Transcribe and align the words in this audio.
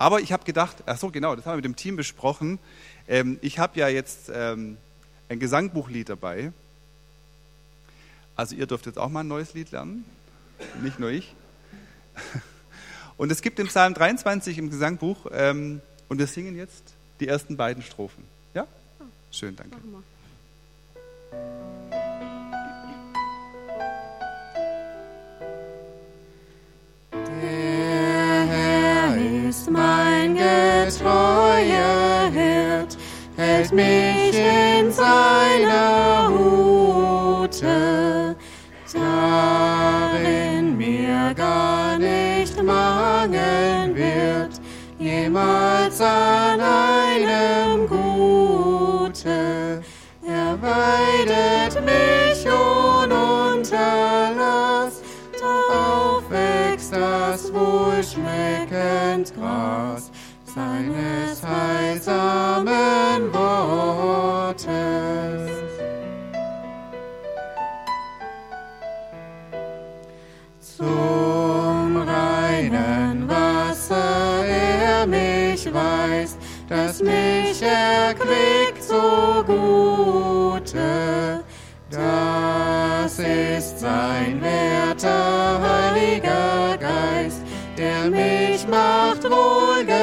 Aber 0.00 0.22
ich 0.22 0.32
habe 0.32 0.44
gedacht, 0.44 0.82
ach 0.86 0.96
so 0.96 1.10
genau, 1.10 1.36
das 1.36 1.44
haben 1.44 1.52
wir 1.52 1.56
mit 1.56 1.66
dem 1.66 1.76
Team 1.76 1.96
besprochen. 1.96 2.58
Ähm, 3.06 3.38
ich 3.42 3.58
habe 3.58 3.78
ja 3.78 3.86
jetzt 3.88 4.32
ähm, 4.34 4.78
ein 5.28 5.38
Gesangbuchlied 5.38 6.08
dabei. 6.08 6.52
Also 8.34 8.56
ihr 8.56 8.66
dürft 8.66 8.86
jetzt 8.86 8.98
auch 8.98 9.10
mal 9.10 9.20
ein 9.20 9.28
neues 9.28 9.52
Lied 9.52 9.72
lernen, 9.72 10.06
nicht 10.82 10.98
nur 10.98 11.10
ich. 11.10 11.34
Und 13.18 13.30
es 13.30 13.42
gibt 13.42 13.58
im 13.58 13.66
Psalm 13.66 13.92
23 13.92 14.56
im 14.56 14.70
Gesangbuch, 14.70 15.26
ähm, 15.32 15.82
und 16.08 16.18
wir 16.18 16.26
singen 16.26 16.56
jetzt 16.56 16.94
die 17.20 17.28
ersten 17.28 17.58
beiden 17.58 17.82
Strophen. 17.82 18.24
Ja? 18.54 18.66
Schön, 19.30 19.54
danke. 19.54 19.76
Der 21.90 22.09
Herr 29.50 29.56
ist 29.56 29.68
mein 29.68 30.34
getreuer 30.36 32.30
Hirt, 32.32 32.96
hält 33.36 33.72
mich 33.72 34.32
in 34.32 34.92
seiner 34.92 36.28
Hute, 36.28 37.66
darin 38.92 40.76
mir 40.76 41.34
gar 41.34 41.98
nicht 41.98 42.62
mangeln 42.62 43.96
wird, 43.96 44.60
jemals 45.00 46.00
an 46.00 46.60
einem 46.60 47.88
Gute. 47.88 49.82
Er 50.24 50.62
weidet 50.62 51.84
mich 51.84 52.19
mich 77.50 77.62
erquickt 77.62 78.82
so 78.82 79.42
Gute. 79.46 81.42
Das 81.90 83.18
ist 83.18 83.80
sein 83.80 84.40
werter 84.40 85.60
Heiliger 85.60 86.76
Geist, 86.78 87.42
der 87.76 88.08
mich 88.10 88.66
macht 88.68 89.24
wohlgemute. 89.24 89.96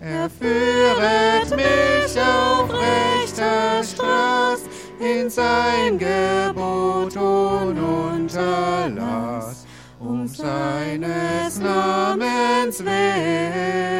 Er 0.00 0.28
führet 0.28 1.50
mich 1.56 2.20
auf 2.20 2.68
rechter 2.72 3.82
Straß 3.84 4.62
in 4.98 5.30
sein 5.30 5.98
Gebot 5.98 7.16
und 7.16 7.78
Unterlass, 7.78 9.66
um 10.00 10.26
seines 10.26 11.60
Namens 11.60 12.84
willen. 12.84 13.93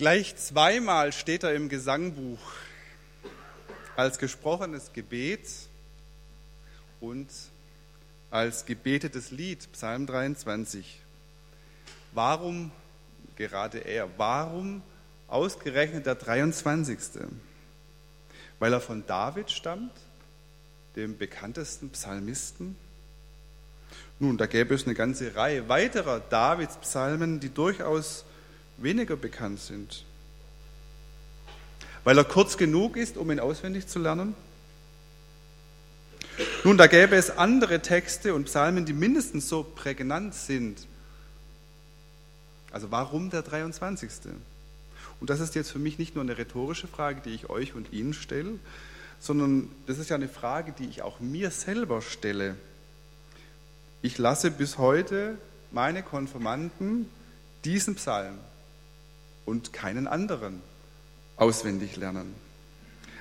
Gleich 0.00 0.34
zweimal 0.34 1.12
steht 1.12 1.42
er 1.42 1.54
im 1.54 1.68
Gesangbuch 1.68 2.40
als 3.96 4.16
gesprochenes 4.16 4.94
Gebet 4.94 5.46
und 7.02 7.28
als 8.30 8.64
gebetetes 8.64 9.30
Lied, 9.30 9.70
Psalm 9.72 10.06
23. 10.06 11.02
Warum 12.12 12.72
gerade 13.36 13.80
er? 13.80 14.08
Warum 14.16 14.80
ausgerechnet 15.28 16.06
der 16.06 16.14
23.? 16.14 16.98
Weil 18.58 18.72
er 18.72 18.80
von 18.80 19.04
David 19.06 19.50
stammt, 19.50 19.92
dem 20.96 21.18
bekanntesten 21.18 21.90
Psalmisten? 21.90 22.74
Nun, 24.18 24.38
da 24.38 24.46
gäbe 24.46 24.74
es 24.74 24.86
eine 24.86 24.94
ganze 24.94 25.36
Reihe 25.36 25.68
weiterer 25.68 26.20
Davids-Psalmen, 26.20 27.38
die 27.38 27.52
durchaus 27.52 28.24
weniger 28.82 29.16
bekannt 29.16 29.60
sind. 29.60 30.04
Weil 32.04 32.16
er 32.16 32.24
kurz 32.24 32.56
genug 32.56 32.96
ist, 32.96 33.16
um 33.16 33.30
ihn 33.30 33.40
auswendig 33.40 33.86
zu 33.86 33.98
lernen? 33.98 34.34
Nun, 36.64 36.78
da 36.78 36.86
gäbe 36.86 37.16
es 37.16 37.30
andere 37.30 37.80
Texte 37.80 38.34
und 38.34 38.44
Psalmen, 38.44 38.86
die 38.86 38.92
mindestens 38.92 39.48
so 39.48 39.62
prägnant 39.62 40.34
sind. 40.34 40.86
Also 42.70 42.90
warum 42.90 43.30
der 43.30 43.42
23.? 43.42 44.10
Und 45.20 45.28
das 45.28 45.40
ist 45.40 45.54
jetzt 45.54 45.70
für 45.70 45.78
mich 45.78 45.98
nicht 45.98 46.14
nur 46.14 46.24
eine 46.24 46.38
rhetorische 46.38 46.88
Frage, 46.88 47.20
die 47.22 47.34
ich 47.34 47.50
euch 47.50 47.74
und 47.74 47.92
Ihnen 47.92 48.14
stelle, 48.14 48.58
sondern 49.18 49.70
das 49.86 49.98
ist 49.98 50.08
ja 50.08 50.16
eine 50.16 50.28
Frage, 50.28 50.72
die 50.72 50.86
ich 50.86 51.02
auch 51.02 51.20
mir 51.20 51.50
selber 51.50 52.00
stelle. 52.00 52.56
Ich 54.00 54.16
lasse 54.16 54.50
bis 54.50 54.78
heute 54.78 55.36
meine 55.72 56.02
Konfirmanden 56.02 57.08
diesen 57.64 57.96
Psalm 57.96 58.38
und 59.44 59.72
keinen 59.72 60.06
anderen 60.06 60.62
auswendig 61.36 61.96
lernen. 61.96 62.34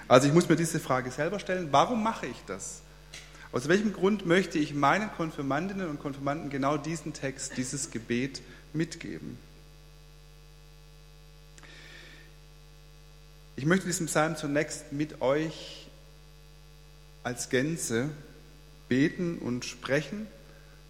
Also 0.08 0.28
ich 0.28 0.34
muss 0.34 0.50
mir 0.50 0.56
diese 0.56 0.80
Frage 0.80 1.12
selber 1.12 1.40
stellen, 1.40 1.70
warum 1.72 2.04
mache 2.04 2.26
ich 2.26 2.38
das? 2.48 2.82
Aus 3.52 3.68
welchem 3.68 3.94
Grund 3.94 4.26
möchte 4.26 4.60
ich 4.60 4.74
meinen 4.74 5.12
Konfirmandinnen 5.12 5.90
und 5.90 6.00
Konfirmanden 6.00 6.50
genau 6.50 6.78
diesen 6.78 7.14
Text, 7.14 7.58
dieses 7.58 7.92
Gebet 7.92 8.42
mitgeben? 8.74 9.38
Ich 13.56 13.66
möchte 13.66 13.88
diesen 13.88 14.06
Psalm 14.06 14.36
zunächst 14.36 14.92
mit 14.92 15.22
euch 15.22 15.88
als 17.24 17.50
Gänze 17.50 18.10
beten 18.88 19.38
und 19.38 19.66
sprechen, 19.66 20.28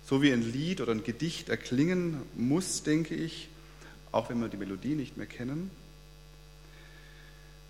so 0.06 0.22
wie 0.22 0.32
ein 0.32 0.42
Lied 0.42 0.80
oder 0.80 0.92
ein 0.92 1.04
Gedicht 1.04 1.50
erklingen 1.50 2.22
muss, 2.36 2.84
denke 2.84 3.16
ich, 3.16 3.49
auch 4.12 4.30
wenn 4.30 4.40
wir 4.42 4.48
die 4.48 4.58
Melodie 4.58 4.96
nicht 4.96 5.18
mehr 5.18 5.28
kennen. 5.28 5.72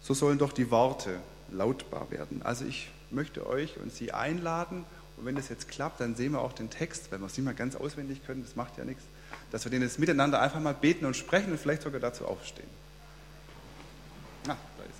So 0.02 0.14
sollen 0.14 0.38
doch 0.38 0.54
die 0.54 0.72
Worte 0.72 1.20
lautbar 1.52 2.10
werden. 2.12 2.42
Also 2.44 2.66
ich 2.66 2.90
möchte 3.12 3.48
euch 3.48 3.78
und 3.78 3.92
Sie 3.92 4.12
einladen, 4.12 4.86
und 5.18 5.26
wenn 5.26 5.36
das 5.36 5.50
jetzt 5.50 5.68
klappt, 5.68 6.00
dann 6.00 6.16
sehen 6.16 6.32
wir 6.32 6.40
auch 6.40 6.54
den 6.54 6.70
Text, 6.70 7.12
weil 7.12 7.20
wir 7.20 7.26
es 7.26 7.38
nicht 7.38 7.46
mal 7.46 7.54
ganz 7.54 7.76
auswendig 7.76 8.26
können, 8.26 8.42
das 8.42 8.56
macht 8.56 8.78
ja 8.78 8.86
nichts, 8.86 9.04
dass 9.52 9.66
wir 9.66 9.72
den 9.72 9.82
jetzt 9.82 10.00
miteinander 10.00 10.42
einfach 10.42 10.62
mal 10.62 10.74
beten 10.74 11.06
und 11.06 11.16
sprechen 11.16 11.52
und 11.52 11.60
vielleicht 11.60 11.82
sogar 11.82 12.00
dazu 12.00 12.26
aufstehen. 12.26 12.70
Ah, 14.48 14.56
da 14.78 14.84
ist 14.86 14.99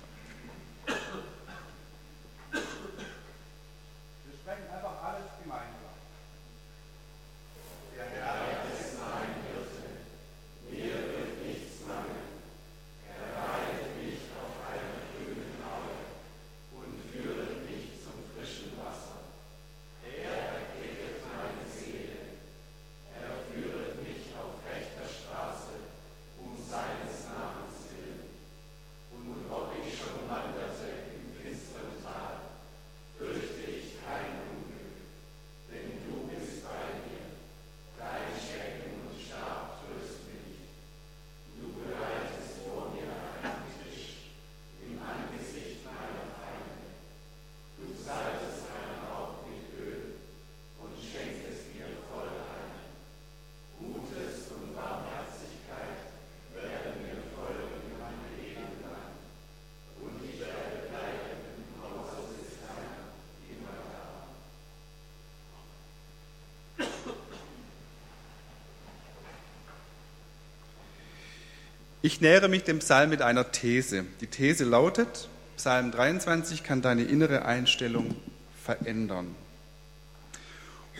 Ich 72.02 72.22
nähere 72.22 72.48
mich 72.48 72.64
dem 72.64 72.78
Psalm 72.78 73.10
mit 73.10 73.20
einer 73.20 73.52
These. 73.52 74.06
Die 74.22 74.26
These 74.26 74.64
lautet, 74.64 75.28
Psalm 75.58 75.90
23 75.90 76.62
kann 76.62 76.80
deine 76.80 77.02
innere 77.02 77.44
Einstellung 77.44 78.16
verändern 78.64 79.34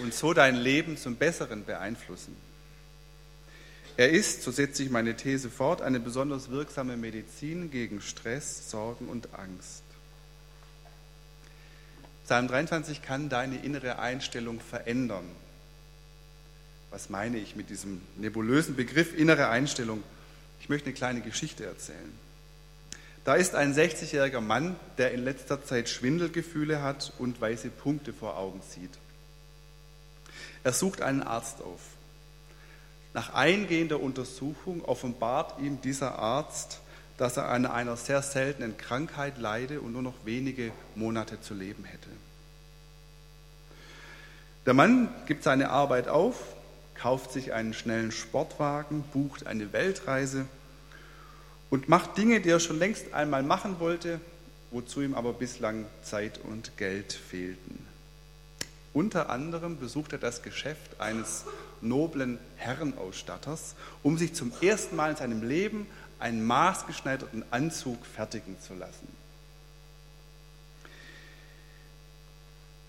und 0.02 0.12
so 0.12 0.34
dein 0.34 0.56
Leben 0.56 0.98
zum 0.98 1.16
Besseren 1.16 1.64
beeinflussen. 1.64 2.36
Er 3.96 4.10
ist, 4.10 4.42
so 4.42 4.50
setze 4.50 4.82
ich 4.82 4.90
meine 4.90 5.16
These 5.16 5.48
fort, 5.48 5.80
eine 5.80 6.00
besonders 6.00 6.50
wirksame 6.50 6.98
Medizin 6.98 7.70
gegen 7.70 8.02
Stress, 8.02 8.70
Sorgen 8.70 9.08
und 9.08 9.34
Angst. 9.34 9.82
Psalm 12.24 12.46
23 12.46 13.00
kann 13.00 13.30
deine 13.30 13.56
innere 13.56 13.98
Einstellung 14.00 14.60
verändern. 14.60 15.24
Was 16.90 17.08
meine 17.08 17.38
ich 17.38 17.56
mit 17.56 17.70
diesem 17.70 18.02
nebulösen 18.16 18.76
Begriff 18.76 19.16
innere 19.16 19.48
Einstellung? 19.48 20.02
Ich 20.60 20.68
möchte 20.68 20.86
eine 20.86 20.94
kleine 20.94 21.20
Geschichte 21.20 21.64
erzählen. 21.64 22.18
Da 23.24 23.34
ist 23.34 23.54
ein 23.54 23.74
60-jähriger 23.74 24.40
Mann, 24.40 24.76
der 24.98 25.12
in 25.12 25.24
letzter 25.24 25.64
Zeit 25.64 25.88
Schwindelgefühle 25.88 26.82
hat 26.82 27.12
und 27.18 27.40
weiße 27.40 27.68
Punkte 27.68 28.12
vor 28.12 28.38
Augen 28.38 28.60
sieht. 28.68 28.90
Er 30.64 30.72
sucht 30.72 31.02
einen 31.02 31.22
Arzt 31.22 31.60
auf. 31.62 31.80
Nach 33.12 33.34
eingehender 33.34 34.00
Untersuchung 34.00 34.84
offenbart 34.84 35.60
ihm 35.60 35.80
dieser 35.80 36.18
Arzt, 36.18 36.80
dass 37.18 37.36
er 37.36 37.48
an 37.48 37.66
einer 37.66 37.96
sehr 37.96 38.22
seltenen 38.22 38.76
Krankheit 38.78 39.36
leide 39.38 39.80
und 39.80 39.92
nur 39.92 40.02
noch 40.02 40.14
wenige 40.24 40.72
Monate 40.94 41.40
zu 41.40 41.54
leben 41.54 41.84
hätte. 41.84 42.08
Der 44.64 44.74
Mann 44.74 45.12
gibt 45.26 45.42
seine 45.42 45.70
Arbeit 45.70 46.08
auf, 46.08 46.36
kauft 47.00 47.32
sich 47.32 47.52
einen 47.52 47.72
schnellen 47.72 48.12
Sportwagen, 48.12 49.02
bucht 49.12 49.46
eine 49.46 49.72
Weltreise 49.72 50.46
und 51.70 51.88
macht 51.88 52.18
Dinge, 52.18 52.40
die 52.40 52.50
er 52.50 52.60
schon 52.60 52.78
längst 52.78 53.14
einmal 53.14 53.42
machen 53.42 53.80
wollte, 53.80 54.20
wozu 54.70 55.00
ihm 55.00 55.14
aber 55.14 55.32
bislang 55.32 55.86
Zeit 56.02 56.38
und 56.38 56.76
Geld 56.76 57.12
fehlten. 57.12 57.86
Unter 58.92 59.30
anderem 59.30 59.78
besucht 59.78 60.12
er 60.12 60.18
das 60.18 60.42
Geschäft 60.42 61.00
eines 61.00 61.44
noblen 61.80 62.38
Herrenausstatters, 62.56 63.76
um 64.02 64.18
sich 64.18 64.34
zum 64.34 64.52
ersten 64.60 64.96
Mal 64.96 65.12
in 65.12 65.16
seinem 65.16 65.42
Leben 65.42 65.86
einen 66.18 66.44
maßgeschneiderten 66.44 67.44
Anzug 67.50 68.04
fertigen 68.04 68.60
zu 68.60 68.74
lassen. 68.74 69.08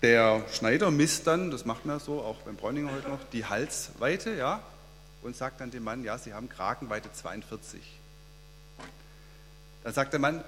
Der 0.02 0.44
Schneider 0.52 0.90
misst 0.90 1.28
dann, 1.28 1.52
das 1.52 1.64
macht 1.64 1.86
man 1.86 2.00
so, 2.00 2.20
auch 2.20 2.38
beim 2.38 2.56
Bräuninger 2.56 2.92
heute 2.92 3.08
noch, 3.08 3.20
die 3.32 3.46
Halsweite, 3.46 4.34
ja, 4.34 4.60
und 5.22 5.36
sagt 5.36 5.60
dann 5.60 5.70
dem 5.70 5.84
Mann, 5.84 6.02
ja, 6.02 6.18
Sie 6.18 6.34
haben 6.34 6.48
Kragenweite 6.48 7.12
42. 7.12 7.80
Dann 9.84 9.92
sagt 9.92 10.12
der 10.12 10.18
Mann, 10.18 10.42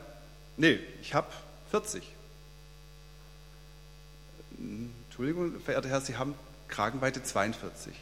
nee, 0.57 0.81
ich 1.01 1.15
habe 1.15 1.29
40. 1.71 2.03
Entschuldigung, 4.59 5.61
verehrter 5.61 5.89
Herr, 5.89 6.01
Sie 6.01 6.17
haben 6.17 6.35
Kragenweite 6.67 7.23
42. 7.23 7.95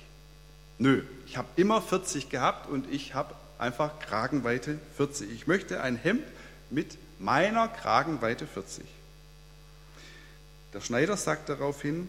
Nö, 0.79 1.03
ich 1.27 1.37
habe 1.37 1.49
immer 1.57 1.83
40 1.83 2.31
gehabt 2.31 2.69
und 2.71 2.91
ich 2.91 3.13
habe 3.15 3.35
einfach 3.59 3.99
Kragenweite 4.01 4.79
40. 4.97 5.31
Ich 5.31 5.47
möchte 5.47 5.83
ein 5.83 5.97
Hemd 5.97 6.25
mit 6.71 6.97
meiner 7.19 7.69
Kragenweite 7.69 8.47
40. 8.47 8.87
Der 10.73 10.81
Schneider 10.81 11.17
sagt 11.17 11.49
daraufhin, 11.49 12.09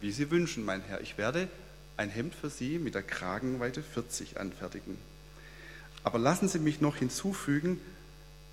wie 0.00 0.10
Sie 0.10 0.30
wünschen, 0.30 0.64
mein 0.64 0.82
Herr, 0.82 1.00
ich 1.00 1.18
werde 1.18 1.48
ein 1.96 2.10
Hemd 2.10 2.34
für 2.34 2.50
Sie 2.50 2.78
mit 2.78 2.94
der 2.94 3.02
Kragenweite 3.02 3.82
40 3.82 4.38
anfertigen. 4.38 4.96
Aber 6.02 6.18
lassen 6.18 6.48
Sie 6.48 6.58
mich 6.58 6.80
noch 6.80 6.96
hinzufügen, 6.96 7.80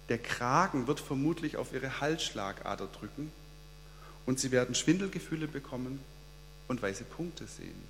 der 0.10 0.18
Kragen 0.18 0.88
wird 0.88 1.00
vermutlich 1.00 1.58
auf 1.58 1.74
Ihre 1.74 2.02
Halsschlagader 2.02 2.88
drücken 2.88 3.32
und 4.26 4.40
Sie 4.40 4.52
werden 4.52 4.76
Schwindelgefühle 4.76 5.48
bekommen 5.48 6.00
und 6.68 6.82
weiße 6.82 7.04
Punkte 7.04 7.46
sehen. 7.48 7.82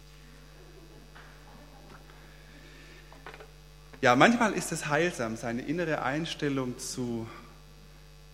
Ja, 4.02 4.16
manchmal 4.16 4.54
ist 4.54 4.72
es 4.72 4.88
heilsam, 4.88 5.38
seine 5.38 5.62
innere 5.62 6.02
Einstellung 6.02 6.78
zu 6.78 7.28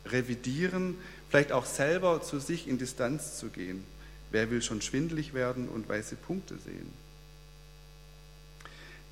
revidieren, 0.05 0.97
vielleicht 1.29 1.51
auch 1.51 1.65
selber 1.65 2.21
zu 2.21 2.39
sich 2.39 2.67
in 2.67 2.77
Distanz 2.77 3.37
zu 3.37 3.49
gehen. 3.49 3.85
Wer 4.31 4.51
will 4.51 4.61
schon 4.61 4.81
schwindelig 4.81 5.33
werden 5.33 5.69
und 5.69 5.87
weiße 5.87 6.15
Punkte 6.15 6.57
sehen? 6.57 6.91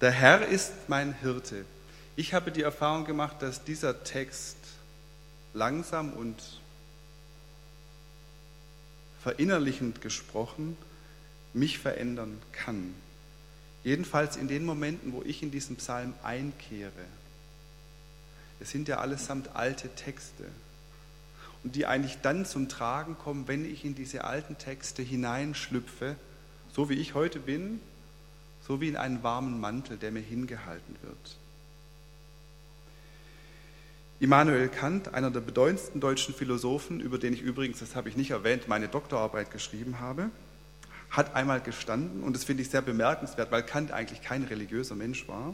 Der 0.01 0.11
Herr 0.11 0.47
ist 0.47 0.71
mein 0.87 1.13
Hirte. 1.13 1.65
Ich 2.15 2.33
habe 2.33 2.51
die 2.51 2.61
Erfahrung 2.61 3.05
gemacht, 3.05 3.37
dass 3.41 3.63
dieser 3.63 4.03
Text 4.03 4.57
langsam 5.53 6.13
und 6.13 6.35
verinnerlichend 9.23 10.01
gesprochen 10.01 10.77
mich 11.53 11.79
verändern 11.79 12.39
kann. 12.51 12.93
Jedenfalls 13.83 14.35
in 14.35 14.47
den 14.47 14.65
Momenten, 14.65 15.13
wo 15.13 15.23
ich 15.23 15.41
in 15.41 15.49
diesen 15.49 15.77
Psalm 15.77 16.13
einkehre. 16.23 16.91
Es 18.59 18.71
sind 18.71 18.87
ja 18.87 18.97
allesamt 18.97 19.55
alte 19.55 19.89
Texte 19.89 20.45
und 21.67 21.75
die 21.75 21.85
eigentlich 21.85 22.19
dann 22.21 22.45
zum 22.45 22.69
Tragen 22.69 23.17
kommen, 23.17 23.49
wenn 23.49 23.69
ich 23.69 23.83
in 23.83 23.93
diese 23.93 24.23
alten 24.23 24.57
Texte 24.57 25.01
hineinschlüpfe, 25.01 26.15
so 26.71 26.89
wie 26.89 26.93
ich 26.93 27.13
heute 27.13 27.41
bin, 27.41 27.81
so 28.65 28.79
wie 28.79 28.87
in 28.87 28.95
einen 28.95 29.21
warmen 29.21 29.59
Mantel, 29.59 29.97
der 29.97 30.13
mir 30.13 30.21
hingehalten 30.21 30.95
wird. 31.01 31.35
Immanuel 34.21 34.69
Kant, 34.69 35.13
einer 35.13 35.29
der 35.29 35.41
bedeutendsten 35.41 35.99
deutschen 35.99 36.33
Philosophen, 36.33 37.01
über 37.01 37.17
den 37.17 37.33
ich 37.33 37.41
übrigens, 37.41 37.79
das 37.79 37.97
habe 37.97 38.07
ich 38.07 38.15
nicht 38.15 38.31
erwähnt, 38.31 38.69
meine 38.69 38.87
Doktorarbeit 38.87 39.51
geschrieben 39.51 39.99
habe, 39.99 40.29
hat 41.09 41.35
einmal 41.35 41.59
gestanden, 41.59 42.23
und 42.23 42.33
das 42.33 42.45
finde 42.45 42.63
ich 42.63 42.69
sehr 42.69 42.81
bemerkenswert, 42.81 43.51
weil 43.51 43.63
Kant 43.63 43.91
eigentlich 43.91 44.21
kein 44.21 44.43
religiöser 44.43 44.95
Mensch 44.95 45.27
war. 45.27 45.53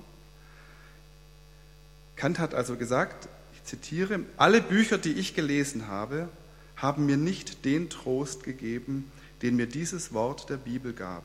Kant 2.16 2.38
hat 2.38 2.54
also 2.54 2.76
gesagt, 2.76 3.28
zitiere, 3.64 4.22
alle 4.38 4.62
Bücher, 4.62 4.98
die 4.98 5.14
ich 5.14 5.36
gelesen 5.36 5.88
habe, 5.88 6.30
haben 6.76 7.06
mir 7.06 7.18
nicht 7.18 7.66
den 7.66 7.90
Trost 7.90 8.44
gegeben, 8.44 9.12
den 9.42 9.56
mir 9.56 9.68
dieses 9.68 10.14
Wort 10.14 10.50
der 10.50 10.58
Bibel 10.58 10.94
gab. 10.94 11.24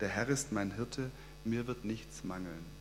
Der 0.00 0.08
Herr 0.08 0.28
ist 0.28 0.52
mein 0.52 0.74
Hirte, 0.74 1.10
mir 1.44 1.66
wird 1.66 1.84
nichts 1.84 2.24
mangeln. 2.24 2.74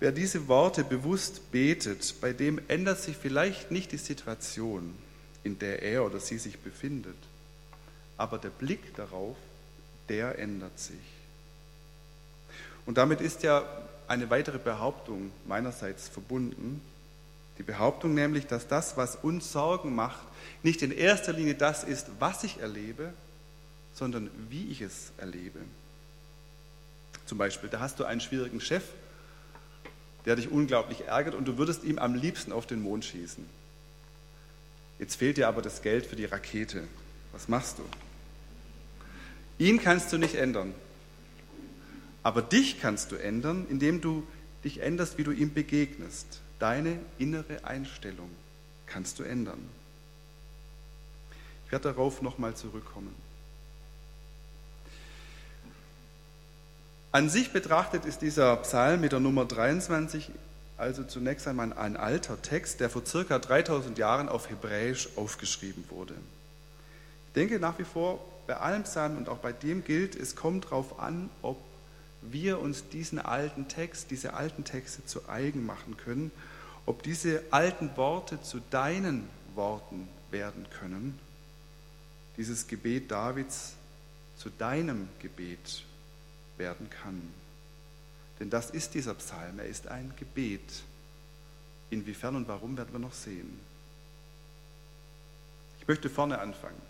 Wer 0.00 0.12
diese 0.12 0.48
Worte 0.48 0.82
bewusst 0.82 1.52
betet, 1.52 2.14
bei 2.20 2.32
dem 2.32 2.60
ändert 2.68 3.00
sich 3.00 3.16
vielleicht 3.16 3.70
nicht 3.70 3.92
die 3.92 3.98
Situation, 3.98 4.94
in 5.44 5.58
der 5.58 5.82
er 5.82 6.04
oder 6.04 6.20
sie 6.20 6.38
sich 6.38 6.58
befindet, 6.58 7.16
aber 8.16 8.38
der 8.38 8.48
Blick 8.48 8.94
darauf, 8.96 9.36
der 10.08 10.38
ändert 10.38 10.78
sich. 10.78 10.96
Und 12.86 12.96
damit 12.96 13.20
ist 13.20 13.42
ja 13.42 13.62
eine 14.10 14.28
weitere 14.28 14.58
Behauptung 14.58 15.30
meinerseits 15.46 16.08
verbunden, 16.08 16.82
die 17.58 17.62
Behauptung 17.62 18.12
nämlich, 18.12 18.46
dass 18.46 18.66
das, 18.66 18.96
was 18.96 19.14
uns 19.14 19.52
Sorgen 19.52 19.94
macht, 19.94 20.20
nicht 20.64 20.82
in 20.82 20.90
erster 20.90 21.32
Linie 21.32 21.54
das 21.54 21.84
ist, 21.84 22.08
was 22.18 22.42
ich 22.42 22.58
erlebe, 22.58 23.12
sondern 23.94 24.28
wie 24.48 24.66
ich 24.66 24.80
es 24.80 25.12
erlebe. 25.18 25.60
Zum 27.24 27.38
Beispiel, 27.38 27.70
da 27.70 27.78
hast 27.78 28.00
du 28.00 28.04
einen 28.04 28.20
schwierigen 28.20 28.60
Chef, 28.60 28.82
der 30.24 30.34
dich 30.34 30.50
unglaublich 30.50 31.06
ärgert 31.06 31.36
und 31.36 31.44
du 31.46 31.56
würdest 31.56 31.84
ihm 31.84 32.00
am 32.00 32.16
liebsten 32.16 32.50
auf 32.50 32.66
den 32.66 32.82
Mond 32.82 33.04
schießen. 33.04 33.46
Jetzt 34.98 35.14
fehlt 35.14 35.36
dir 35.36 35.46
aber 35.46 35.62
das 35.62 35.82
Geld 35.82 36.04
für 36.04 36.16
die 36.16 36.24
Rakete. 36.24 36.82
Was 37.30 37.46
machst 37.46 37.78
du? 37.78 37.84
Ihn 39.64 39.80
kannst 39.80 40.12
du 40.12 40.18
nicht 40.18 40.34
ändern. 40.34 40.74
Aber 42.22 42.42
dich 42.42 42.80
kannst 42.80 43.12
du 43.12 43.16
ändern, 43.16 43.66
indem 43.68 44.00
du 44.00 44.26
dich 44.64 44.80
änderst, 44.80 45.18
wie 45.18 45.24
du 45.24 45.30
ihm 45.30 45.54
begegnest. 45.54 46.40
Deine 46.58 46.98
innere 47.18 47.64
Einstellung 47.64 48.30
kannst 48.86 49.18
du 49.18 49.22
ändern. 49.22 49.68
Ich 51.66 51.72
werde 51.72 51.88
darauf 51.88 52.20
nochmal 52.20 52.54
zurückkommen. 52.54 53.14
An 57.12 57.30
sich 57.30 57.52
betrachtet 57.52 58.04
ist 58.04 58.22
dieser 58.22 58.56
Psalm 58.58 59.00
mit 59.00 59.12
der 59.12 59.20
Nummer 59.20 59.44
23 59.44 60.30
also 60.80 61.04
zunächst 61.04 61.46
einmal 61.46 61.74
ein 61.74 61.98
alter 61.98 62.40
Text, 62.40 62.80
der 62.80 62.88
vor 62.88 63.04
circa 63.04 63.38
3000 63.38 63.98
Jahren 63.98 64.30
auf 64.30 64.48
Hebräisch 64.48 65.10
aufgeschrieben 65.14 65.84
wurde. 65.90 66.14
Ich 67.26 67.32
denke 67.34 67.60
nach 67.60 67.78
wie 67.78 67.84
vor, 67.84 68.24
bei 68.46 68.56
allen 68.56 68.84
Psalmen 68.84 69.18
und 69.18 69.28
auch 69.28 69.36
bei 69.36 69.52
dem 69.52 69.84
gilt, 69.84 70.16
es 70.16 70.34
kommt 70.34 70.64
darauf 70.64 70.98
an, 70.98 71.28
ob 71.42 71.58
wir 72.22 72.60
uns 72.60 72.88
diesen 72.88 73.18
alten 73.18 73.68
Text, 73.68 74.10
diese 74.10 74.34
alten 74.34 74.64
Texte 74.64 75.04
zu 75.06 75.28
eigen 75.28 75.64
machen 75.64 75.96
können, 75.96 76.30
ob 76.86 77.02
diese 77.02 77.42
alten 77.50 77.96
Worte 77.96 78.42
zu 78.42 78.60
deinen 78.70 79.28
Worten 79.54 80.08
werden 80.30 80.66
können, 80.78 81.18
dieses 82.36 82.66
Gebet 82.66 83.10
Davids 83.10 83.74
zu 84.36 84.50
deinem 84.50 85.08
Gebet 85.18 85.84
werden 86.56 86.88
kann. 86.90 87.20
Denn 88.38 88.48
das 88.48 88.70
ist 88.70 88.94
dieser 88.94 89.14
Psalm, 89.14 89.58
er 89.58 89.66
ist 89.66 89.88
ein 89.88 90.12
Gebet. 90.16 90.82
Inwiefern 91.90 92.36
und 92.36 92.48
warum 92.48 92.76
werden 92.76 92.92
wir 92.92 93.00
noch 93.00 93.12
sehen. 93.12 93.60
Ich 95.80 95.88
möchte 95.88 96.08
vorne 96.08 96.38
anfangen 96.38 96.80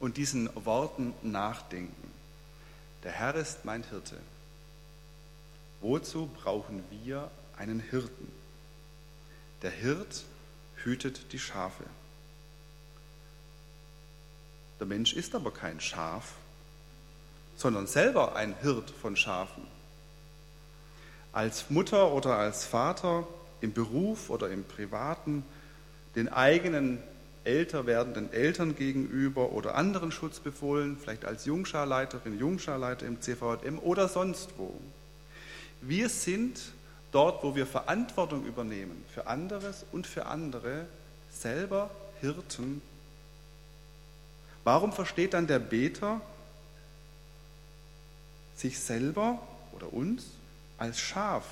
und 0.00 0.16
diesen 0.16 0.48
Worten 0.64 1.12
nachdenken. 1.22 2.13
Der 3.04 3.12
Herr 3.12 3.34
ist 3.34 3.66
mein 3.66 3.84
Hirte. 3.84 4.16
Wozu 5.82 6.26
brauchen 6.26 6.82
wir 6.90 7.30
einen 7.58 7.80
Hirten? 7.80 8.32
Der 9.60 9.70
Hirt 9.70 10.24
hütet 10.76 11.32
die 11.32 11.38
Schafe. 11.38 11.84
Der 14.80 14.86
Mensch 14.86 15.12
ist 15.12 15.34
aber 15.34 15.50
kein 15.50 15.80
Schaf, 15.80 16.32
sondern 17.56 17.86
selber 17.86 18.34
ein 18.36 18.54
Hirt 18.62 18.90
von 18.90 19.16
Schafen. 19.16 19.66
Als 21.32 21.68
Mutter 21.68 22.12
oder 22.12 22.36
als 22.38 22.64
Vater 22.64 23.26
im 23.60 23.74
Beruf 23.74 24.30
oder 24.30 24.50
im 24.50 24.64
Privaten 24.64 25.44
den 26.16 26.28
eigenen 26.28 27.02
älter 27.44 27.86
werdenden 27.86 28.32
Eltern 28.32 28.74
gegenüber 28.74 29.52
oder 29.52 29.74
anderen 29.74 30.10
Schutzbefohlen, 30.10 30.96
vielleicht 30.98 31.24
als 31.24 31.44
Jungscharleiterin, 31.44 32.38
Jungscharleiter 32.38 33.06
im 33.06 33.20
CVM 33.20 33.78
oder 33.78 34.08
sonst 34.08 34.50
wo. 34.56 34.74
Wir 35.80 36.08
sind 36.08 36.60
dort, 37.12 37.42
wo 37.44 37.54
wir 37.54 37.66
Verantwortung 37.66 38.44
übernehmen 38.44 39.04
für 39.12 39.26
anderes 39.26 39.84
und 39.92 40.06
für 40.06 40.26
andere, 40.26 40.86
selber 41.30 41.90
Hirten. 42.20 42.80
Warum 44.64 44.92
versteht 44.92 45.34
dann 45.34 45.46
der 45.46 45.58
Beter 45.58 46.20
sich 48.56 48.80
selber 48.80 49.38
oder 49.72 49.92
uns 49.92 50.24
als 50.78 50.98
Schaf, 50.98 51.44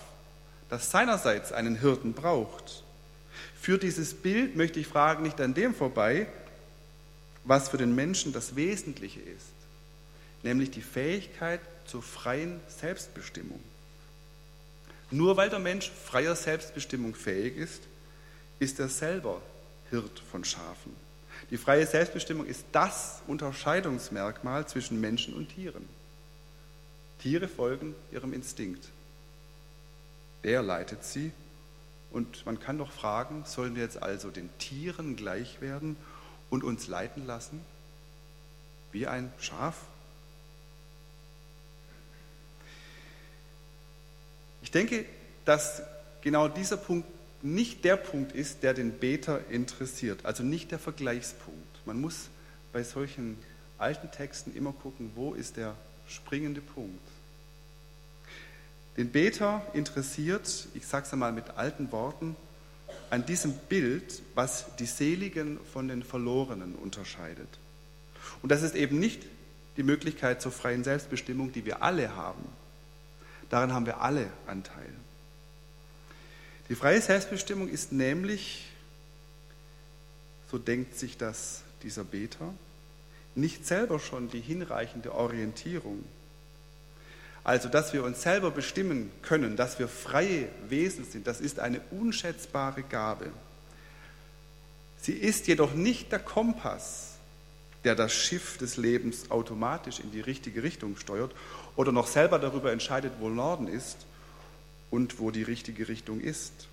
das 0.70 0.90
seinerseits 0.90 1.52
einen 1.52 1.76
Hirten 1.76 2.14
braucht? 2.14 2.82
Für 3.62 3.78
dieses 3.78 4.12
Bild 4.12 4.57
möchte 4.57 4.81
ich 4.81 4.88
fragen, 4.88 5.23
nicht 5.23 5.40
an 5.40 5.54
dem 5.54 5.73
vorbei, 5.73 6.26
was 7.45 7.69
für 7.69 7.76
den 7.76 7.95
Menschen 7.95 8.33
das 8.33 8.57
Wesentliche 8.57 9.21
ist, 9.21 9.52
nämlich 10.42 10.73
die 10.73 10.83
Fähigkeit 10.83 11.61
zur 11.85 12.02
freien 12.02 12.59
Selbstbestimmung. 12.66 13.61
Nur 15.12 15.37
weil 15.37 15.49
der 15.49 15.61
Mensch 15.61 15.92
freier 15.92 16.35
Selbstbestimmung 16.35 17.14
fähig 17.14 17.57
ist, 17.57 17.83
ist 18.59 18.81
er 18.81 18.88
selber 18.88 19.40
Hirt 19.90 20.21
von 20.33 20.45
Schafen. 20.45 20.97
Die 21.52 21.57
freie 21.57 21.87
Selbstbestimmung 21.87 22.47
ist 22.47 22.64
das 22.73 23.23
Unterscheidungsmerkmal 23.28 24.66
zwischen 24.66 25.00
Menschen 25.00 25.35
und 25.35 25.50
Tieren. 25.54 25.88
Tiere 27.21 27.47
folgen 27.47 27.95
ihrem 28.11 28.33
Instinkt. 28.33 28.88
Der 30.42 30.62
leitet 30.62 31.04
sie. 31.04 31.31
Und 32.12 32.45
man 32.45 32.61
kann 32.61 32.78
doch 32.78 32.92
fragen, 32.92 33.45
sollen 33.47 33.75
wir 33.75 33.83
jetzt 33.83 34.02
also 34.02 34.31
den 34.31 34.50
Tieren 34.59 35.16
gleich 35.16 35.61
werden 35.61 35.97
und 36.50 36.62
uns 36.62 36.87
leiten 36.87 37.26
lassen? 37.26 37.61
Wie 38.92 39.07
ein 39.07 39.33
Schaf? 39.38 39.76
Ich 44.62 44.71
denke, 44.71 45.07
dass 45.45 45.83
genau 46.21 46.49
dieser 46.49 46.76
Punkt 46.76 47.09
nicht 47.42 47.85
der 47.85 47.97
Punkt 47.97 48.33
ist, 48.33 48.62
der 48.62 48.75
den 48.75 48.92
Beter 48.92 49.49
interessiert, 49.49 50.25
also 50.25 50.42
nicht 50.42 50.71
der 50.71 50.78
Vergleichspunkt. 50.78 51.87
Man 51.87 52.00
muss 52.00 52.28
bei 52.73 52.85
solchen 52.85 53.37
alten 53.78 54.11
Texten 54.12 54.54
immer 54.54 54.73
gucken, 54.73 55.11
wo 55.16 55.35
ist 55.35 55.57
der 55.57 55.75
springende 56.07 56.61
Punkt. 56.61 57.00
Den 58.96 59.11
Beter 59.11 59.66
interessiert, 59.72 60.68
ich 60.75 60.87
sage 60.87 61.06
es 61.06 61.12
einmal 61.12 61.32
mit 61.32 61.50
alten 61.50 61.90
Worten, 61.92 62.37
an 63.11 63.25
diesem 63.25 63.54
Bild, 63.54 64.22
was 64.34 64.66
die 64.78 64.87
Seligen 64.87 65.58
von 65.72 65.88
den 65.88 66.02
Verlorenen 66.02 66.75
unterscheidet. 66.75 67.49
Und 68.42 68.50
das 68.50 68.62
ist 68.62 68.75
eben 68.75 68.99
nicht 68.99 69.22
die 69.76 69.82
Möglichkeit 69.82 70.42
zur 70.42 70.52
freien 70.52 70.84
Selbstbestimmung, 70.84 71.52
die 71.52 71.64
wir 71.64 71.82
alle 71.82 72.14
haben. 72.16 72.44
Daran 73.49 73.72
haben 73.72 73.87
wir 73.87 74.00
alle 74.00 74.28
Anteil. 74.46 74.90
Die 76.68 76.75
freie 76.75 77.00
Selbstbestimmung 77.00 77.68
ist 77.68 77.92
nämlich, 77.92 78.70
so 80.50 80.58
denkt 80.58 80.99
sich 80.99 81.18
das 81.18 81.62
dieser 81.82 82.04
Beter, 82.04 82.52
nicht 83.34 83.66
selber 83.66 83.99
schon 83.99 84.30
die 84.30 84.40
hinreichende 84.40 85.14
Orientierung. 85.14 86.04
Also, 87.44 87.68
dass 87.68 87.92
wir 87.92 88.04
uns 88.04 88.22
selber 88.22 88.50
bestimmen 88.50 89.11
können, 89.22 89.56
dass 89.56 89.78
wir 89.78 89.88
freie 89.88 90.49
Wesen 90.68 91.04
sind, 91.04 91.26
das 91.26 91.40
ist 91.40 91.58
eine 91.58 91.80
unschätzbare 91.90 92.82
Gabe. 92.82 93.30
Sie 95.00 95.14
ist 95.14 95.49
jedoch 95.49 95.75
nicht 95.75 96.12
der 96.12 96.20
Kompass, 96.20 97.16
der 97.82 97.96
das 97.96 98.12
Schiff 98.12 98.58
des 98.58 98.76
Lebens 98.76 99.32
automatisch 99.32 99.99
in 99.99 100.12
die 100.12 100.20
richtige 100.20 100.62
Richtung 100.62 100.96
steuert 100.96 101.34
oder 101.75 101.90
noch 101.90 102.06
selber 102.06 102.38
darüber 102.38 102.70
entscheidet, 102.70 103.14
wo 103.18 103.28
Norden 103.28 103.66
ist 103.66 104.06
und 104.90 105.18
wo 105.18 105.32
die 105.32 105.42
richtige 105.42 105.88
Richtung 105.88 106.20
ist. 106.20 106.68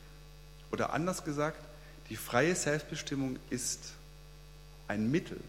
Oder 0.71 0.93
anders 0.93 1.23
gesagt, 1.23 1.59
die 2.09 2.15
freie 2.15 2.53
Selbstbestimmung 2.55 3.37
ist 3.49 3.93
ein 4.87 5.09
Mittel. 5.09 5.39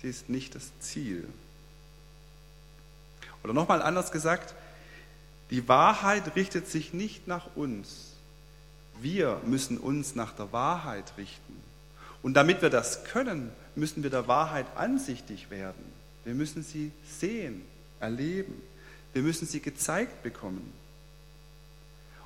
Sie 0.00 0.08
ist 0.08 0.30
nicht 0.30 0.54
das 0.54 0.70
Ziel. 0.80 1.28
Oder 3.42 3.52
nochmal 3.52 3.82
anders 3.82 4.12
gesagt, 4.12 4.54
die 5.50 5.68
Wahrheit 5.68 6.36
richtet 6.36 6.68
sich 6.68 6.92
nicht 6.92 7.26
nach 7.26 7.56
uns. 7.56 8.12
Wir 9.00 9.40
müssen 9.46 9.78
uns 9.78 10.14
nach 10.14 10.32
der 10.32 10.52
Wahrheit 10.52 11.12
richten. 11.16 11.56
Und 12.22 12.34
damit 12.34 12.62
wir 12.62 12.70
das 12.70 13.04
können, 13.04 13.50
müssen 13.76 14.02
wir 14.02 14.10
der 14.10 14.28
Wahrheit 14.28 14.66
ansichtig 14.76 15.50
werden. 15.50 15.84
Wir 16.24 16.34
müssen 16.34 16.62
sie 16.62 16.90
sehen, 17.18 17.64
erleben. 18.00 18.60
Wir 19.12 19.22
müssen 19.22 19.46
sie 19.46 19.60
gezeigt 19.60 20.22
bekommen. 20.22 20.72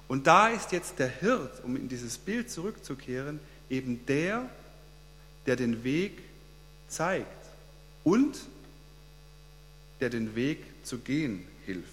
Und 0.08 0.26
da 0.26 0.48
ist 0.48 0.72
jetzt 0.72 0.98
der 0.98 1.08
Hirt, 1.08 1.62
um 1.64 1.76
in 1.76 1.88
dieses 1.88 2.18
Bild 2.18 2.50
zurückzukehren, 2.50 3.38
eben 3.70 4.04
der, 4.06 4.48
der 5.46 5.56
den 5.56 5.84
Weg 5.84 6.18
zeigt 6.88 7.46
und 8.04 8.36
der 10.02 10.10
den 10.10 10.34
Weg 10.34 10.58
zu 10.82 10.98
gehen 10.98 11.46
hilft. 11.64 11.86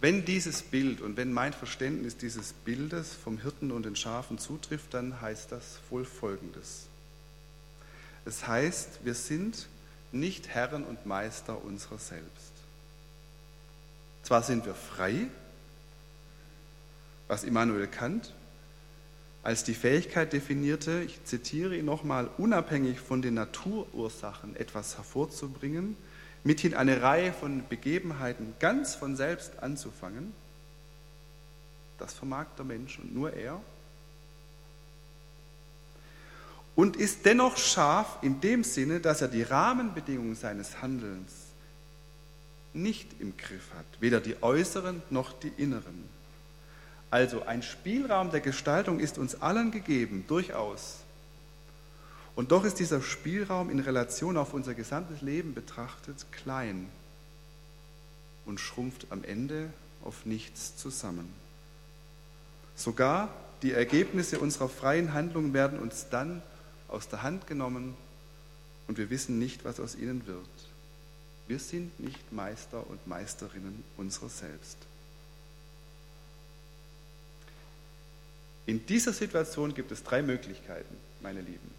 Wenn 0.00 0.24
dieses 0.24 0.62
Bild 0.62 1.00
und 1.00 1.16
wenn 1.16 1.32
mein 1.32 1.52
Verständnis 1.52 2.16
dieses 2.16 2.52
Bildes 2.52 3.14
vom 3.14 3.38
Hirten 3.38 3.70
und 3.70 3.86
den 3.86 3.94
Schafen 3.94 4.38
zutrifft, 4.38 4.92
dann 4.92 5.20
heißt 5.20 5.52
das 5.52 5.78
wohl 5.88 6.04
Folgendes. 6.04 6.88
Es 8.24 8.48
heißt, 8.48 9.04
wir 9.04 9.14
sind 9.14 9.68
nicht 10.10 10.48
Herren 10.48 10.82
und 10.82 11.06
Meister 11.06 11.64
unserer 11.64 11.98
selbst. 11.98 12.52
Zwar 14.24 14.42
sind 14.42 14.66
wir 14.66 14.74
frei, 14.74 15.28
was 17.28 17.44
Immanuel 17.44 17.86
Kant 17.86 18.34
als 19.42 19.64
die 19.64 19.74
Fähigkeit 19.74 20.32
definierte, 20.32 21.02
ich 21.02 21.24
zitiere 21.24 21.76
ihn 21.76 21.84
nochmal, 21.84 22.30
unabhängig 22.38 23.00
von 23.00 23.22
den 23.22 23.34
Naturursachen 23.34 24.54
etwas 24.56 24.96
hervorzubringen, 24.96 25.96
mithin 26.44 26.74
eine 26.74 27.02
Reihe 27.02 27.32
von 27.32 27.66
Begebenheiten 27.68 28.54
ganz 28.60 28.94
von 28.94 29.16
selbst 29.16 29.58
anzufangen, 29.60 30.32
das 31.98 32.14
vermag 32.14 32.46
der 32.56 32.64
Mensch 32.64 32.98
und 32.98 33.14
nur 33.14 33.32
er 33.32 33.60
und 36.74 36.96
ist 36.96 37.26
dennoch 37.26 37.56
scharf 37.56 38.18
in 38.22 38.40
dem 38.40 38.64
Sinne, 38.64 39.00
dass 39.00 39.20
er 39.20 39.28
die 39.28 39.42
Rahmenbedingungen 39.42 40.34
seines 40.34 40.80
Handelns 40.80 41.32
nicht 42.72 43.20
im 43.20 43.36
Griff 43.36 43.70
hat, 43.76 43.84
weder 44.00 44.20
die 44.20 44.42
äußeren 44.42 45.02
noch 45.10 45.32
die 45.32 45.52
inneren. 45.56 46.08
Also 47.12 47.42
ein 47.42 47.62
Spielraum 47.62 48.30
der 48.30 48.40
Gestaltung 48.40 48.98
ist 48.98 49.18
uns 49.18 49.42
allen 49.42 49.70
gegeben, 49.70 50.24
durchaus. 50.28 51.00
Und 52.34 52.52
doch 52.52 52.64
ist 52.64 52.78
dieser 52.78 53.02
Spielraum 53.02 53.68
in 53.68 53.80
Relation 53.80 54.38
auf 54.38 54.54
unser 54.54 54.72
gesamtes 54.72 55.20
Leben 55.20 55.52
betrachtet 55.52 56.24
klein 56.32 56.88
und 58.46 58.60
schrumpft 58.60 59.08
am 59.10 59.24
Ende 59.24 59.68
auf 60.02 60.24
nichts 60.24 60.78
zusammen. 60.78 61.30
Sogar 62.76 63.28
die 63.60 63.72
Ergebnisse 63.72 64.38
unserer 64.38 64.70
freien 64.70 65.12
Handlung 65.12 65.52
werden 65.52 65.80
uns 65.80 66.06
dann 66.08 66.40
aus 66.88 67.08
der 67.08 67.22
Hand 67.22 67.46
genommen 67.46 67.94
und 68.88 68.96
wir 68.96 69.10
wissen 69.10 69.38
nicht, 69.38 69.66
was 69.66 69.80
aus 69.80 69.96
ihnen 69.96 70.26
wird. 70.26 70.48
Wir 71.46 71.58
sind 71.58 72.00
nicht 72.00 72.32
Meister 72.32 72.86
und 72.88 73.06
Meisterinnen 73.06 73.84
unserer 73.98 74.30
selbst. 74.30 74.78
In 78.66 78.86
dieser 78.86 79.12
Situation 79.12 79.74
gibt 79.74 79.90
es 79.92 80.02
drei 80.02 80.22
Möglichkeiten, 80.22 80.96
meine 81.20 81.40
Lieben. 81.40 81.70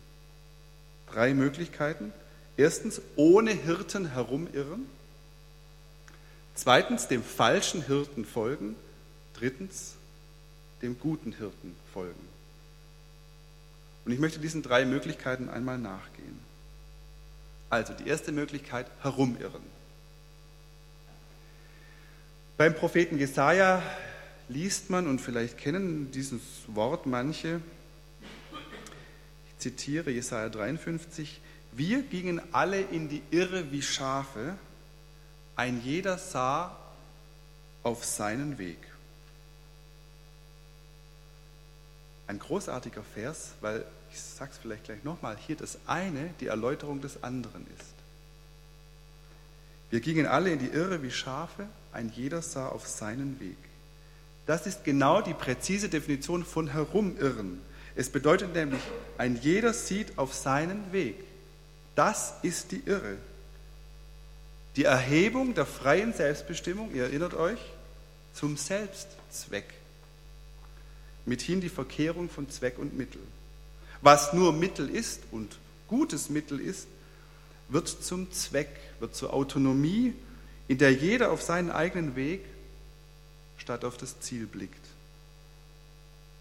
Drei 1.12 1.34
Möglichkeiten, 1.34 2.14
Erstens, 2.56 3.02
ohne 3.16 3.52
Hirten 3.52 4.12
herumirren. 4.12 4.86
Zweitens, 6.56 7.08
dem 7.08 7.24
falschen 7.24 7.86
Hirten 7.86 8.26
folgen. 8.26 8.76
Drittens, 9.34 9.96
dem 10.82 11.00
guten 11.00 11.34
Hirten 11.34 11.76
folgen. 11.94 12.28
Und 14.06 14.12
ich 14.12 14.20
möchte 14.20 14.40
diesen 14.40 14.62
drei 14.62 14.86
Möglichkeiten 14.86 15.50
einmal 15.50 15.80
nachgehen. 15.80 16.40
Also 17.70 17.94
die 17.94 18.08
erste 18.08 18.32
Möglichkeit, 18.32 18.86
herumirren. 19.02 19.64
Beim 22.58 22.76
Propheten 22.76 23.18
Jesaja 23.18 23.82
liest 24.54 24.90
man, 24.90 25.08
und 25.08 25.20
vielleicht 25.20 25.58
kennen 25.58 26.12
dieses 26.12 26.42
Wort 26.68 27.06
manche, 27.06 27.62
ich 29.50 29.58
zitiere 29.58 30.12
Jesaja 30.12 30.50
53, 30.50 31.42
wir 31.72 32.04
gingen 32.04 32.42
alle 32.54 32.80
in 32.80 33.10
die 33.10 33.24
Irre 33.32 33.72
wie 33.72 33.82
Schafe, 33.82 34.56
ein 35.56 35.82
jeder 35.84 36.18
sah 36.18 36.78
auf 37.82 38.06
seinen 38.06 38.58
Weg. 38.58 38.78
Ein 42.28 42.40
großartiger 42.40 43.04
Vers, 43.04 43.54
weil, 43.62 43.86
ich 44.12 44.20
sage 44.20 44.52
es 44.52 44.58
vielleicht 44.58 44.86
gleich 44.86 45.04
nochmal, 45.04 45.36
hier 45.38 45.56
das 45.56 45.78
eine 45.88 46.34
die 46.40 46.48
Erläuterung 46.48 47.02
des 47.02 47.24
anderen 47.24 47.66
ist. 47.78 47.94
Wir 49.90 50.00
gingen 50.00 50.26
alle 50.26 50.52
in 50.52 50.60
die 50.60 50.70
Irre 50.70 51.04
wie 51.04 51.12
Schafe, 51.12 51.68
ein 51.92 52.12
jeder 52.16 52.42
sah 52.42 52.68
auf 52.70 52.88
seinen 52.88 53.40
Weg. 53.40 53.58
Das 54.46 54.68
ist 54.68 54.84
genau 54.84 55.22
die 55.22 55.34
präzise 55.34 55.90
Definition 55.90 56.44
von 56.44 56.72
herumirren. 56.72 57.62
Es 57.96 58.10
bedeutet 58.10 58.54
nämlich, 58.54 58.82
ein 59.18 59.40
jeder 59.42 59.74
sieht 59.74 60.18
auf 60.18 60.34
seinen 60.34 60.92
Weg. 60.92 61.16
Das 61.96 62.34
ist 62.42 62.72
die 62.72 62.82
Irre. 62.86 63.18
Die 64.76 64.86
Erhebung 64.86 65.54
der 65.54 65.66
freien 65.66 66.14
Selbstbestimmung, 66.14 66.94
ihr 66.94 67.04
erinnert 67.04 67.36
euch, 67.36 67.60
zum 68.34 68.58
Selbstzweck. 68.58 69.66
Mithin 71.26 71.62
die 71.62 71.70
Verkehrung 71.70 72.30
von 72.30 72.50
Zweck 72.50 72.80
und 72.80 72.98
Mittel. 72.98 73.22
Was 74.02 74.34
nur 74.34 74.52
Mittel 74.52 74.90
ist 74.90 75.22
und 75.32 75.58
gutes 75.88 76.30
Mittel 76.30 76.60
ist, 76.60 76.88
wird 77.70 77.88
zum 77.88 78.32
Zweck, 78.32 78.70
wird 79.00 79.16
zur 79.16 79.34
Autonomie, 79.34 80.14
in 80.68 80.80
der 80.80 80.92
jeder 80.92 81.32
auf 81.32 81.42
seinen 81.42 81.72
eigenen 81.72 82.16
Weg 82.16 82.42
statt 83.64 83.86
auf 83.86 83.96
das 83.96 84.20
Ziel 84.20 84.46
blickt. 84.46 84.86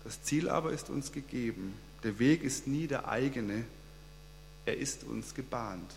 Das 0.03 0.23
Ziel 0.25 0.49
aber 0.49 0.73
ist 0.73 0.91
uns 0.91 1.13
gegeben. 1.13 1.79
Der 2.03 2.19
Weg 2.19 2.43
ist 2.43 2.67
nie 2.67 2.89
der 2.89 3.09
eigene, 3.09 3.65
er 4.67 4.77
ist 4.77 5.05
uns 5.05 5.33
gebahnt. 5.33 5.93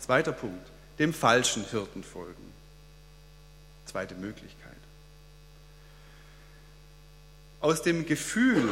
Zweiter 0.00 0.32
Punkt, 0.32 0.66
dem 0.98 1.14
falschen 1.14 1.64
Hirten 1.70 2.02
folgen. 2.02 2.52
Zweite 3.86 4.16
Möglichkeit. 4.16 4.72
Aus 7.60 7.82
dem 7.82 8.04
Gefühl, 8.04 8.68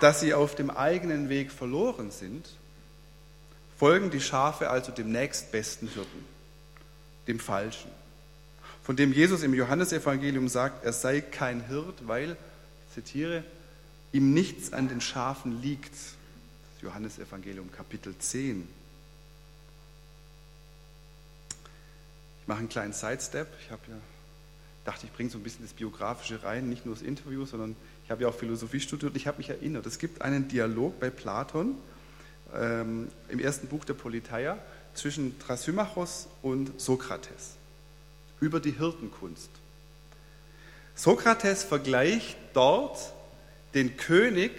dass 0.00 0.20
sie 0.20 0.32
auf 0.32 0.54
dem 0.54 0.70
eigenen 0.70 1.28
Weg 1.28 1.50
verloren 1.50 2.12
sind, 2.12 2.48
folgen 3.76 4.10
die 4.10 4.20
Schafe 4.20 4.70
also 4.70 4.92
dem 4.92 5.10
nächstbesten 5.10 5.88
Hirten, 5.88 6.24
dem 7.26 7.40
falschen, 7.40 7.90
von 8.86 8.94
dem 8.94 9.12
Jesus 9.12 9.42
im 9.42 9.52
Johannesevangelium 9.52 10.48
sagt, 10.48 10.84
er 10.84 10.92
sei 10.92 11.20
kein 11.20 11.66
Hirt, 11.66 12.06
weil, 12.06 12.36
zitiere, 12.94 13.42
ihm 14.12 14.32
nichts 14.32 14.72
an 14.72 14.88
den 14.88 15.00
Schafen 15.00 15.60
liegt. 15.60 15.92
Das 15.92 16.82
Johannesevangelium 16.82 17.72
Kapitel 17.72 18.16
10. 18.16 18.68
Ich 22.40 22.46
mache 22.46 22.60
einen 22.60 22.68
kleinen 22.68 22.92
Sidestep. 22.92 23.48
Ich 23.60 23.72
habe 23.72 23.82
ja 23.88 23.96
dachte, 24.84 25.06
ich 25.06 25.12
bringe 25.12 25.30
so 25.30 25.38
ein 25.38 25.42
bisschen 25.42 25.64
das 25.64 25.72
Biografische 25.72 26.44
rein, 26.44 26.68
nicht 26.68 26.86
nur 26.86 26.94
das 26.94 27.02
Interview, 27.02 27.44
sondern 27.44 27.74
ich 28.04 28.12
habe 28.12 28.22
ja 28.22 28.28
auch 28.28 28.36
Philosophie 28.36 28.78
studiert 28.78 29.10
und 29.10 29.16
ich 29.16 29.26
habe 29.26 29.38
mich 29.38 29.50
erinnert, 29.50 29.84
es 29.86 29.98
gibt 29.98 30.22
einen 30.22 30.46
Dialog 30.46 31.00
bei 31.00 31.10
Platon 31.10 31.74
ähm, 32.54 33.08
im 33.30 33.40
ersten 33.40 33.66
Buch 33.66 33.84
der 33.84 33.94
Politeia 33.94 34.56
zwischen 34.94 35.40
Thrasymachos 35.40 36.28
und 36.40 36.80
Sokrates 36.80 37.56
über 38.40 38.60
die 38.60 38.72
Hirtenkunst. 38.72 39.50
Sokrates 40.94 41.62
vergleicht 41.62 42.36
dort 42.54 42.98
den 43.74 43.96
König, 43.96 44.52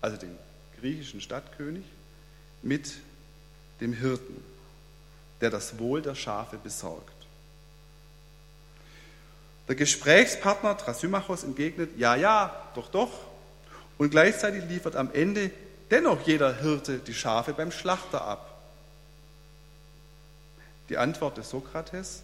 also 0.00 0.16
den 0.16 0.38
griechischen 0.80 1.20
Stadtkönig, 1.20 1.84
mit 2.62 2.92
dem 3.80 3.92
Hirten, 3.92 4.42
der 5.40 5.50
das 5.50 5.78
Wohl 5.78 6.00
der 6.00 6.14
Schafe 6.14 6.56
besorgt. 6.56 7.12
Der 9.68 9.74
Gesprächspartner 9.74 10.76
Thrasymachos 10.76 11.44
entgegnet, 11.44 11.90
ja, 11.96 12.16
ja, 12.16 12.70
doch, 12.74 12.90
doch. 12.90 13.12
Und 13.98 14.10
gleichzeitig 14.10 14.64
liefert 14.64 14.96
am 14.96 15.12
Ende 15.12 15.50
dennoch 15.90 16.26
jeder 16.26 16.54
Hirte 16.60 16.98
die 16.98 17.14
Schafe 17.14 17.52
beim 17.52 17.70
Schlachter 17.70 18.24
ab. 18.24 18.60
Die 20.88 20.96
Antwort 20.96 21.36
des 21.36 21.50
Sokrates, 21.50 22.22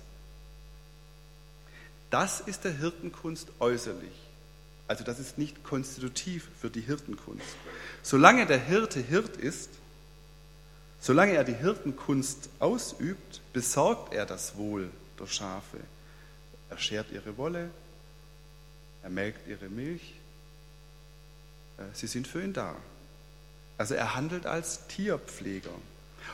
das 2.10 2.40
ist 2.40 2.64
der 2.64 2.72
Hirtenkunst 2.72 3.48
äußerlich. 3.60 4.12
Also 4.86 5.04
das 5.04 5.18
ist 5.18 5.36
nicht 5.36 5.62
konstitutiv 5.64 6.48
für 6.60 6.70
die 6.70 6.80
Hirtenkunst. 6.80 7.56
Solange 8.02 8.46
der 8.46 8.58
Hirte 8.58 9.00
Hirt 9.00 9.36
ist, 9.36 9.70
solange 10.98 11.34
er 11.34 11.44
die 11.44 11.54
Hirtenkunst 11.54 12.48
ausübt, 12.58 13.42
besorgt 13.52 14.14
er 14.14 14.24
das 14.24 14.56
Wohl 14.56 14.90
der 15.20 15.26
Schafe. 15.26 15.78
Er 16.70 16.78
schert 16.78 17.12
ihre 17.12 17.36
Wolle, 17.36 17.70
er 19.02 19.10
melkt 19.10 19.46
ihre 19.46 19.68
Milch. 19.68 20.14
Äh, 21.76 21.82
sie 21.92 22.06
sind 22.06 22.26
für 22.26 22.42
ihn 22.42 22.52
da. 22.52 22.74
Also 23.76 23.94
er 23.94 24.14
handelt 24.14 24.46
als 24.46 24.86
Tierpfleger. 24.88 25.70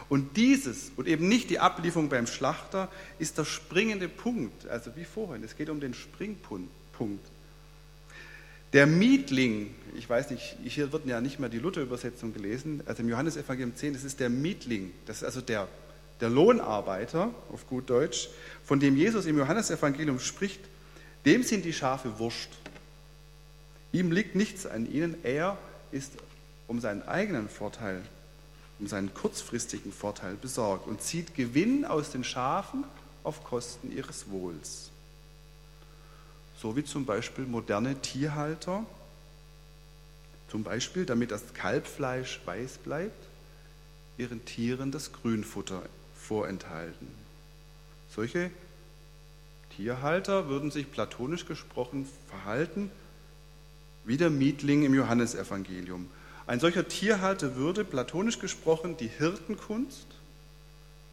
Und 0.09 0.37
dieses 0.37 0.93
und 0.97 1.07
eben 1.09 1.29
nicht 1.29 1.51
die 1.51 1.59
Ablieferung 1.59 2.09
beim 2.09 2.27
Schlachter 2.27 2.89
ist 3.19 3.39
der 3.39 3.45
springende 3.45 4.09
Punkt, 4.09 4.67
also 4.69 4.91
wie 4.97 5.05
vorhin, 5.05 5.43
es 5.45 5.57
geht 5.57 5.71
um 5.71 5.81
den 5.81 5.95
Springpunkt. 5.95 7.27
Der 8.73 8.87
Mietling, 8.87 9.73
ich 9.95 10.11
weiß 10.11 10.31
nicht, 10.31 10.57
hier 10.65 10.93
wird 10.93 11.07
ja 11.07 11.21
nicht 11.21 11.39
mehr 11.39 11.49
die 11.49 11.61
Luther-Übersetzung 11.61 12.35
gelesen, 12.35 12.83
also 12.87 13.03
im 13.03 13.09
Johannesevangelium 13.09 13.77
10, 13.77 13.93
das 13.95 14.03
ist 14.03 14.19
der 14.19 14.29
Mietling, 14.29 14.93
das 15.07 15.19
ist 15.19 15.25
also 15.25 15.41
der, 15.41 15.69
der 16.21 16.29
Lohnarbeiter, 16.29 17.33
auf 17.53 17.69
gut 17.69 17.89
Deutsch, 17.89 18.29
von 18.65 18.81
dem 18.81 18.97
Jesus 18.97 19.27
im 19.27 19.39
Johannesevangelium 19.39 20.19
spricht, 20.19 20.61
dem 21.25 21.45
sind 21.45 21.65
die 21.65 21.73
Schafe 21.73 22.19
wurscht. 22.19 22.51
Ihm 23.93 24.11
liegt 24.11 24.35
nichts 24.35 24.67
an 24.67 24.91
ihnen, 24.91 25.15
er 25.23 25.57
ist 25.93 26.13
um 26.67 26.81
seinen 26.81 27.03
eigenen 27.05 27.49
Vorteil, 27.49 28.03
um 28.79 28.87
seinen 28.87 29.15
kurzfristigen 29.15 29.93
Vorteil 29.93 30.35
besorgt 30.35 30.87
und 30.87 31.01
zieht 31.01 31.35
Gewinn 31.35 31.85
aus 31.85 32.11
den 32.11 32.25
Schafen 32.25 32.85
auf 33.23 33.45
Kosten 33.45 33.93
ihres 33.93 34.31
Wohls. 34.31 34.91
So 36.61 36.77
wie 36.77 36.85
zum 36.85 37.05
Beispiel 37.05 37.45
moderne 37.47 38.01
Tierhalter, 38.01 38.85
zum 40.49 40.63
Beispiel, 40.63 41.05
damit 41.05 41.31
das 41.31 41.55
Kalbfleisch 41.55 42.41
weiß 42.45 42.79
bleibt, 42.79 43.27
ihren 44.19 44.45
Tieren 44.45 44.93
das 44.93 45.13
Grünfutter 45.13 45.83
vorenthalten. 46.15 47.09
Solche 48.09 48.51
Tierhalter 49.77 50.49
würden 50.49 50.71
sich 50.71 50.91
platonisch 50.91 51.47
gesprochen 51.47 52.09
verhalten 52.29 52.91
wie 54.05 54.17
der 54.17 54.31
Mietling 54.31 54.85
im 54.85 54.95
Johannesevangelium. 54.95 56.09
Ein 56.47 56.61
solcher 56.61 56.87
Tierhalter 56.87 57.57
würde, 57.57 57.85
platonisch 57.85 58.39
gesprochen, 58.39 58.97
die 58.97 59.09
Hirtenkunst 59.09 60.07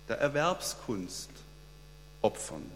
der 0.10 0.20
Erwerbskunst 0.20 1.30
opfern. 2.22 2.70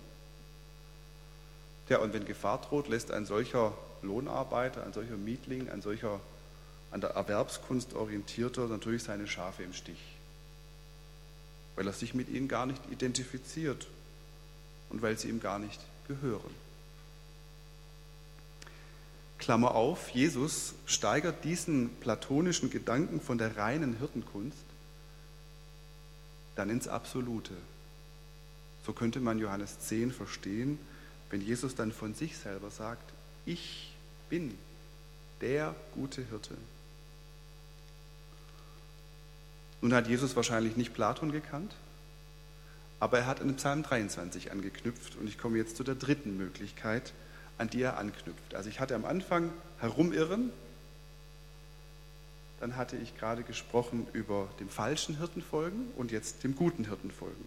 Ja, 1.90 2.00
und 2.00 2.14
wenn 2.14 2.26
Gefahr 2.26 2.62
droht, 2.62 2.88
lässt 2.88 3.12
ein 3.12 3.26
solcher 3.26 3.74
Lohnarbeiter, 4.02 4.84
ein 4.84 4.94
solcher 4.94 5.18
Mietling, 5.18 5.70
ein 5.70 5.82
solcher 5.82 6.20
an 6.92 7.02
der 7.02 7.12
Erwerbskunst 7.12 7.94
orientierter 7.94 8.68
natürlich 8.68 9.04
seine 9.04 9.28
Schafe 9.28 9.64
im 9.64 9.74
Stich, 9.74 10.02
weil 11.76 11.86
er 11.86 11.94
sich 11.94 12.14
mit 12.14 12.30
ihnen 12.30 12.48
gar 12.48 12.66
nicht 12.66 12.82
identifiziert 12.90 13.86
und 14.90 15.02
weil 15.02 15.18
sie 15.18 15.28
ihm 15.28 15.42
gar 15.42 15.60
nicht 15.60 15.82
gehören. 16.08 16.65
Klammer 19.46 19.76
auf, 19.76 20.10
Jesus 20.10 20.74
steigert 20.88 21.44
diesen 21.44 21.90
platonischen 22.00 22.72
Gedanken 22.72 23.22
von 23.22 23.38
der 23.38 23.58
reinen 23.58 23.96
Hirtenkunst 24.00 24.66
dann 26.56 26.72
ins 26.72 26.88
Absolute. 26.88 27.54
So 28.88 28.94
könnte 28.94 29.20
man 29.20 29.38
Johannes 29.38 29.78
10 29.82 30.12
verstehen, 30.12 30.80
wenn 31.30 31.42
Jesus 31.42 31.76
dann 31.76 31.92
von 31.92 32.16
sich 32.16 32.40
selber 32.40 32.72
sagt, 32.72 33.14
ich 33.46 33.94
bin 34.32 34.58
der 35.42 35.76
gute 35.94 36.24
Hirte. 36.28 36.58
Nun 39.80 39.94
hat 39.94 40.08
Jesus 40.08 40.36
wahrscheinlich 40.36 40.76
nicht 40.76 40.96
Platon 40.96 41.32
gekannt, 41.32 41.76
aber 43.00 43.20
er 43.20 43.28
hat 43.28 43.42
an 43.42 43.56
Psalm 43.58 43.84
23 43.84 44.52
angeknüpft 44.52 45.18
und 45.18 45.28
ich 45.28 45.38
komme 45.38 45.60
jetzt 45.60 45.78
zu 45.78 45.84
der 45.84 45.94
dritten 45.94 46.36
Möglichkeit, 46.36 47.14
an 47.58 47.70
die 47.70 47.82
er 47.82 47.98
anknüpft. 47.98 48.56
Also 48.56 48.70
ich 48.70 48.80
hatte 48.80 48.96
am 48.96 49.06
Anfang 49.06 49.52
herumirren, 49.80 50.52
dann 52.60 52.78
hatte 52.78 52.98
ich 52.98 53.18
gerade 53.18 53.44
gesprochen 53.44 54.08
über 54.14 54.48
dem 54.60 54.70
falschen 54.70 55.18
Hirten 55.18 55.42
folgen 55.42 55.92
und 55.98 56.12
jetzt 56.12 56.44
dem 56.44 56.56
guten 56.56 56.86
Hirten 56.86 57.12
folgen. 57.12 57.46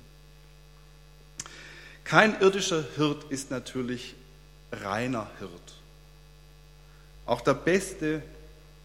Kein 2.05 2.41
irdischer 2.41 2.85
Hirt 2.97 3.25
ist 3.31 3.51
natürlich 3.51 4.15
reiner 4.73 5.31
Hirt. 5.39 5.75
Auch 7.27 7.41
der 7.41 7.55
beste 7.55 8.23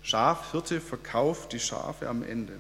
Schafhirte 0.02 0.82
verkauft 0.82 1.54
die 1.54 1.60
Schafe 1.60 2.10
am 2.10 2.24
Ende. 2.24 2.54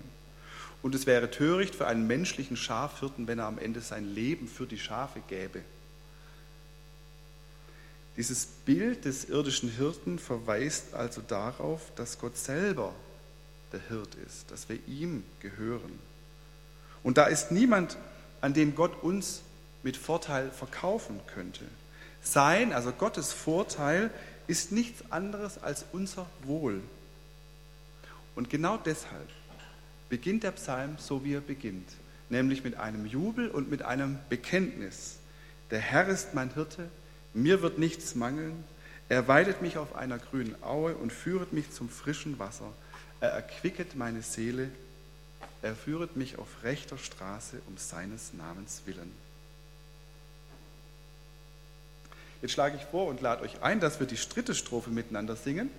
Und 0.81 0.95
es 0.95 1.05
wäre 1.05 1.31
töricht 1.31 1.75
für 1.75 1.87
einen 1.87 2.07
menschlichen 2.07 2.57
Schafhirten, 2.57 3.27
wenn 3.27 3.39
er 3.39 3.47
am 3.47 3.57
Ende 3.57 3.81
sein 3.81 4.13
Leben 4.13 4.47
für 4.47 4.65
die 4.65 4.79
Schafe 4.79 5.21
gäbe. 5.27 5.61
Dieses 8.15 8.45
Bild 8.45 9.05
des 9.05 9.25
irdischen 9.25 9.69
Hirten 9.69 10.19
verweist 10.19 10.93
also 10.93 11.21
darauf, 11.21 11.81
dass 11.95 12.19
Gott 12.19 12.37
selber 12.37 12.93
der 13.71 13.81
Hirt 13.89 14.15
ist, 14.27 14.51
dass 14.51 14.69
wir 14.69 14.77
ihm 14.87 15.23
gehören. 15.39 15.99
Und 17.01 17.17
da 17.17 17.25
ist 17.25 17.51
niemand, 17.51 17.97
an 18.39 18.53
dem 18.53 18.75
Gott 18.75 19.01
uns 19.01 19.41
mit 19.81 19.97
Vorteil 19.97 20.51
verkaufen 20.51 21.19
könnte. 21.33 21.65
Sein, 22.21 22.71
also 22.71 22.91
Gottes 22.91 23.33
Vorteil, 23.33 24.11
ist 24.47 24.71
nichts 24.71 25.03
anderes 25.11 25.57
als 25.57 25.85
unser 25.91 26.27
Wohl. 26.43 26.81
Und 28.35 28.49
genau 28.49 28.77
deshalb 28.77 29.29
beginnt 30.09 30.43
der 30.43 30.51
Psalm 30.51 30.97
so, 30.99 31.23
wie 31.23 31.33
er 31.33 31.41
beginnt, 31.41 31.89
nämlich 32.29 32.63
mit 32.63 32.75
einem 32.75 33.05
Jubel 33.05 33.49
und 33.49 33.69
mit 33.69 33.81
einem 33.81 34.19
Bekenntnis. 34.29 35.17
Der 35.71 35.79
Herr 35.79 36.07
ist 36.07 36.33
mein 36.33 36.53
Hirte, 36.53 36.89
mir 37.33 37.61
wird 37.61 37.79
nichts 37.79 38.15
mangeln. 38.15 38.63
Er 39.09 39.27
weidet 39.27 39.61
mich 39.61 39.77
auf 39.77 39.95
einer 39.95 40.17
grünen 40.17 40.55
Aue 40.63 40.95
und 40.95 41.11
führet 41.11 41.53
mich 41.53 41.71
zum 41.71 41.89
frischen 41.89 42.39
Wasser. 42.39 42.71
Er 43.19 43.29
erquicket 43.29 43.95
meine 43.95 44.21
Seele. 44.21 44.69
Er 45.61 45.75
führet 45.75 46.15
mich 46.15 46.37
auf 46.37 46.47
rechter 46.63 46.97
Straße 46.97 47.61
um 47.67 47.77
seines 47.77 48.33
Namens 48.33 48.81
willen. 48.85 49.11
Jetzt 52.41 52.51
schlage 52.51 52.75
ich 52.75 52.83
vor 52.83 53.07
und 53.07 53.21
lade 53.21 53.41
euch 53.43 53.61
ein, 53.61 53.79
dass 53.79 54.01
wir 54.01 54.07
die 54.07 54.17
dritte 54.17 54.53
Strophe 54.53 54.89
miteinander 54.89 55.37
singen. 55.37 55.69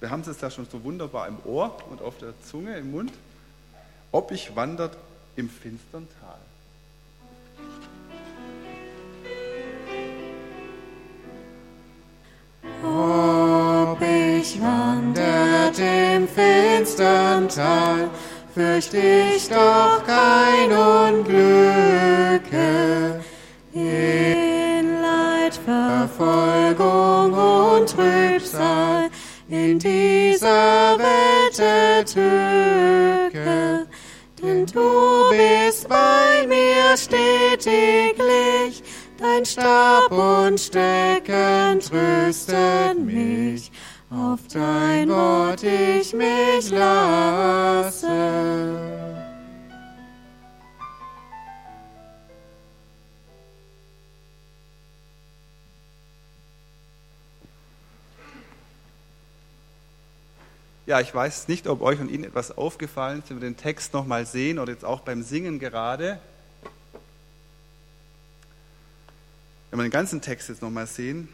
Wir 0.00 0.10
haben 0.10 0.22
es 0.22 0.40
ja 0.40 0.50
schon 0.50 0.66
so 0.70 0.82
wunderbar 0.82 1.28
im 1.28 1.38
Ohr 1.44 1.76
und 1.90 2.00
auf 2.00 2.16
der 2.18 2.32
Zunge, 2.42 2.76
im 2.78 2.90
Mund. 2.90 3.12
Ob 4.10 4.32
ich 4.32 4.56
wandert 4.56 4.96
im 5.36 5.50
finstern 5.50 6.08
Tal. 6.20 6.38
Ich 14.44 14.60
wandert 14.60 15.78
im 15.78 16.28
finstern 16.28 17.48
Tal, 17.48 18.10
fürcht 18.52 18.92
ich 18.92 19.48
doch 19.48 20.02
kein 20.04 20.70
Unglücke. 20.70 22.44
In 23.72 25.00
Leid, 25.00 25.58
Verfolgung 25.64 27.32
und 27.32 27.88
Trübsal, 27.88 29.08
in 29.48 29.78
dieser 29.78 30.98
Welt 30.98 31.58
der 31.58 32.04
Tücke. 32.04 33.86
Denn 34.42 34.66
du 34.66 35.30
bist 35.30 35.88
bei 35.88 36.46
mir 36.46 36.96
stetiglich, 36.98 38.82
Dein 39.24 39.44
Stab 39.44 40.10
und 40.10 40.58
Stecken 40.58 41.80
trösten 41.80 43.06
mich, 43.06 43.70
auf 44.14 44.40
dein 44.52 45.08
Wort 45.08 45.62
ich 45.62 46.12
mich 46.12 46.70
lasse. 46.70 48.08
Ja, 60.86 61.00
ich 61.00 61.14
weiß 61.14 61.48
nicht, 61.48 61.66
ob 61.66 61.80
euch 61.80 61.98
und 61.98 62.10
Ihnen 62.10 62.24
etwas 62.24 62.56
aufgefallen 62.56 63.20
ist, 63.20 63.30
wenn 63.30 63.40
wir 63.40 63.48
den 63.48 63.56
Text 63.56 63.94
nochmal 63.94 64.26
sehen 64.26 64.58
oder 64.58 64.70
jetzt 64.72 64.84
auch 64.84 65.00
beim 65.00 65.22
Singen 65.22 65.58
gerade. 65.58 66.20
wenn 69.74 69.80
wir 69.80 69.88
den 69.88 69.90
ganzen 69.90 70.20
Text 70.20 70.48
jetzt 70.50 70.62
nochmal 70.62 70.86
sehen, 70.86 71.28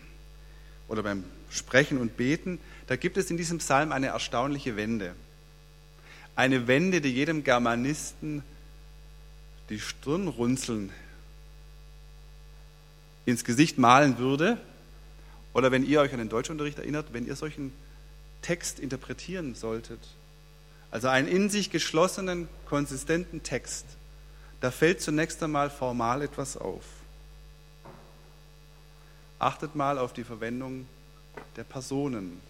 oder 0.88 1.02
beim 1.02 1.24
Sprechen 1.50 1.98
und 1.98 2.16
Beten, 2.16 2.58
da 2.86 2.96
gibt 2.96 3.16
es 3.16 3.30
in 3.30 3.36
diesem 3.36 3.58
Psalm 3.58 3.92
eine 3.92 4.08
erstaunliche 4.08 4.76
Wende. 4.76 5.14
Eine 6.36 6.66
Wende, 6.66 7.00
die 7.00 7.12
jedem 7.12 7.44
Germanisten 7.44 8.42
die 9.68 9.80
Stirnrunzeln 9.80 10.90
ins 13.26 13.44
Gesicht 13.44 13.78
malen 13.78 14.18
würde. 14.18 14.58
Oder 15.52 15.72
wenn 15.72 15.84
ihr 15.84 16.00
euch 16.00 16.12
an 16.12 16.18
den 16.18 16.28
Deutschunterricht 16.28 16.78
erinnert, 16.78 17.12
wenn 17.12 17.26
ihr 17.26 17.36
solchen 17.36 17.72
Text 18.42 18.78
interpretieren 18.78 19.54
solltet. 19.54 20.00
Also 20.90 21.08
einen 21.08 21.28
in 21.28 21.50
sich 21.50 21.70
geschlossenen, 21.70 22.48
konsistenten 22.66 23.42
Text. 23.42 23.86
Da 24.60 24.70
fällt 24.70 25.00
zunächst 25.00 25.42
einmal 25.42 25.70
formal 25.70 26.22
etwas 26.22 26.56
auf. 26.56 26.84
Achtet 29.38 29.74
mal 29.74 29.98
auf 29.98 30.12
die 30.12 30.24
Verwendung 30.24 30.86
der 31.57 31.64
Personen 31.64 32.40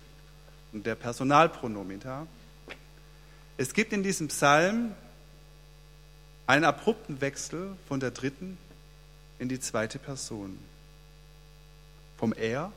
und 0.72 0.86
der 0.86 0.94
Personalpronomina. 0.94 2.26
Es 3.56 3.74
gibt 3.74 3.92
in 3.92 4.02
diesem 4.02 4.28
Psalm 4.28 4.94
einen 6.46 6.64
abrupten 6.64 7.20
Wechsel 7.20 7.76
von 7.88 8.00
der 8.00 8.10
dritten 8.10 8.58
in 9.38 9.48
die 9.48 9.60
zweite 9.60 9.98
Person. 9.98 10.58
Vom 12.18 12.32
Er 12.32 12.72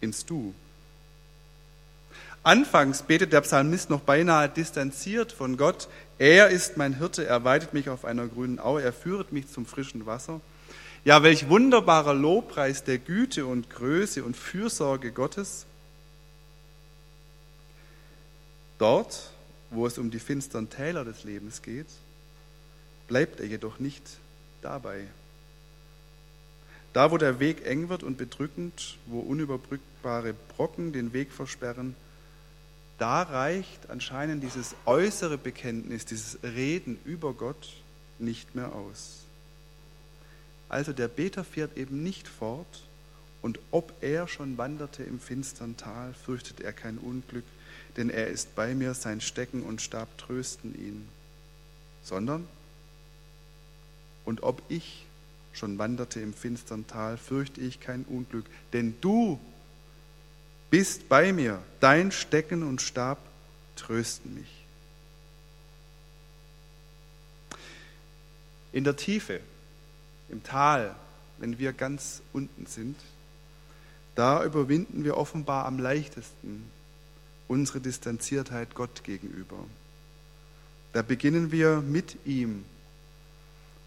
ins 0.00 0.24
Du. 0.24 0.54
Anfangs 2.42 3.02
betet 3.02 3.32
der 3.32 3.40
Psalmist 3.40 3.88
noch 3.88 4.00
beinahe 4.00 4.48
distanziert 4.48 5.32
von 5.32 5.56
Gott. 5.56 5.88
Er 6.18 6.50
ist 6.50 6.76
mein 6.76 6.98
Hirte, 6.98 7.26
er 7.26 7.42
weidet 7.44 7.72
mich 7.72 7.88
auf 7.88 8.04
einer 8.04 8.26
grünen 8.26 8.60
Aue, 8.60 8.82
er 8.82 8.92
führet 8.92 9.32
mich 9.32 9.48
zum 9.50 9.64
frischen 9.64 10.04
Wasser. 10.04 10.40
Ja, 11.04 11.22
welch 11.22 11.50
wunderbarer 11.50 12.14
Lobpreis 12.14 12.82
der 12.82 12.96
Güte 12.96 13.44
und 13.44 13.68
Größe 13.68 14.24
und 14.24 14.38
Fürsorge 14.38 15.12
Gottes. 15.12 15.66
Dort, 18.78 19.30
wo 19.68 19.86
es 19.86 19.98
um 19.98 20.10
die 20.10 20.18
finstern 20.18 20.70
Täler 20.70 21.04
des 21.04 21.24
Lebens 21.24 21.60
geht, 21.60 21.88
bleibt 23.06 23.40
er 23.40 23.46
jedoch 23.46 23.80
nicht 23.80 24.02
dabei. 24.62 25.06
Da, 26.94 27.10
wo 27.10 27.18
der 27.18 27.38
Weg 27.38 27.66
eng 27.66 27.90
wird 27.90 28.02
und 28.02 28.16
bedrückend, 28.16 28.96
wo 29.04 29.20
unüberbrückbare 29.20 30.34
Brocken 30.56 30.94
den 30.94 31.12
Weg 31.12 31.32
versperren, 31.32 31.94
da 32.96 33.20
reicht 33.24 33.90
anscheinend 33.90 34.42
dieses 34.42 34.74
äußere 34.86 35.36
Bekenntnis, 35.36 36.06
dieses 36.06 36.38
Reden 36.42 36.98
über 37.04 37.34
Gott 37.34 37.74
nicht 38.18 38.54
mehr 38.54 38.72
aus. 38.74 39.23
Also 40.74 40.92
der 40.92 41.06
Beter 41.06 41.44
fährt 41.44 41.76
eben 41.76 42.02
nicht 42.02 42.26
fort, 42.26 42.82
und 43.42 43.60
ob 43.70 43.92
er 44.00 44.26
schon 44.26 44.58
wanderte 44.58 45.04
im 45.04 45.20
finstern 45.20 45.76
Tal, 45.76 46.12
fürchtet 46.14 46.62
er 46.62 46.72
kein 46.72 46.98
Unglück, 46.98 47.44
denn 47.96 48.10
er 48.10 48.26
ist 48.26 48.56
bei 48.56 48.74
mir, 48.74 48.92
sein 48.94 49.20
Stecken 49.20 49.62
und 49.62 49.80
Stab 49.80 50.18
trösten 50.18 50.74
ihn. 50.74 51.08
Sondern, 52.02 52.48
und 54.24 54.42
ob 54.42 54.62
ich 54.68 55.06
schon 55.52 55.78
wanderte 55.78 56.18
im 56.18 56.34
finstern 56.34 56.88
Tal, 56.88 57.18
fürchte 57.18 57.60
ich 57.60 57.78
kein 57.78 58.02
Unglück, 58.02 58.46
denn 58.72 58.96
du 59.00 59.38
bist 60.70 61.08
bei 61.08 61.32
mir, 61.32 61.62
dein 61.78 62.10
Stecken 62.10 62.64
und 62.64 62.82
Stab 62.82 63.18
trösten 63.76 64.34
mich. 64.34 64.64
In 68.72 68.82
der 68.82 68.96
Tiefe 68.96 69.38
im 70.34 70.42
Tal, 70.42 70.94
wenn 71.38 71.58
wir 71.58 71.72
ganz 71.72 72.20
unten 72.32 72.66
sind, 72.66 72.96
da 74.16 74.44
überwinden 74.44 75.04
wir 75.04 75.16
offenbar 75.16 75.64
am 75.64 75.78
leichtesten 75.78 76.70
unsere 77.46 77.80
Distanziertheit 77.80 78.74
Gott 78.74 79.04
gegenüber. 79.04 79.56
Da 80.92 81.02
beginnen 81.02 81.52
wir 81.52 81.80
mit 81.80 82.16
ihm 82.24 82.64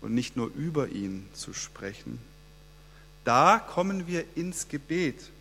und 0.02 0.14
nicht 0.14 0.38
nur 0.38 0.50
über 0.54 0.90
ihn 0.90 1.28
zu 1.34 1.54
sprechen. 1.54 2.20
Da 3.26 3.60
kommen 3.60 4.08
wir 4.08 4.24
ins 4.36 4.70
Gebet. 4.70 5.32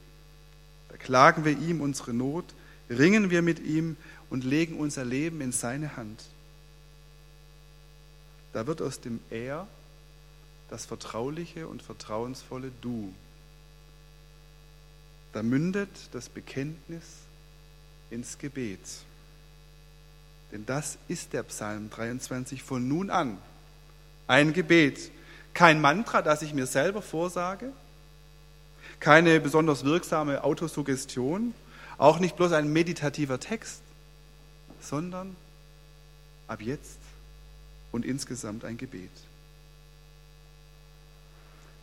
Da 0.89 0.97
klagen 0.97 1.45
wir 1.45 1.57
ihm 1.57 1.81
unsere 1.81 2.13
Not, 2.13 2.47
ringen 2.91 3.31
wir 3.31 3.43
mit 3.43 3.61
ihm 3.61 3.97
und 4.29 4.43
legen 4.45 4.79
unser 4.79 5.05
Leben 5.05 5.41
in 5.41 5.53
seine 5.53 5.97
Hand. 5.97 6.25
da 8.53 8.67
wird 8.67 8.81
aus 8.81 9.01
dem 9.01 9.21
Er 9.31 9.69
das 10.71 10.87
vertrauliche 10.87 11.69
und 11.69 11.83
vertrauensvolle 11.83 12.73
Du. 12.81 13.13
Da 15.33 15.43
mündet 15.43 15.91
das 16.13 16.29
Bekenntnis 16.29 17.05
ins 18.11 18.39
Gebet. 18.39 18.81
Denn 20.53 20.65
das 20.65 20.99
ist 21.09 21.33
der 21.33 21.43
Psalm 21.45 21.91
23 21.91 22.63
von 22.63 22.87
nun 22.87 23.11
an. 23.11 23.39
Ein 24.27 24.53
Gebet. 24.53 25.11
Kein 25.55 25.81
Mantra, 25.81 26.23
das 26.23 26.43
ich 26.43 26.55
mir 26.55 26.67
selber 26.67 27.03
vorsage. 27.03 27.73
Keine 29.01 29.41
besonders 29.41 29.85
wirksame 29.85 30.45
Autosuggestion. 30.45 31.55
Auch 31.99 32.19
nicht 32.19 32.37
bloß 32.37 32.53
ein 32.53 32.73
meditativer 32.73 33.41
Text, 33.41 33.83
sondern 34.81 35.37
ab 36.47 36.61
jetzt 36.61 36.99
und 37.93 38.05
insgesamt 38.05 38.65
ein 38.65 38.77
Gebet. 38.77 39.11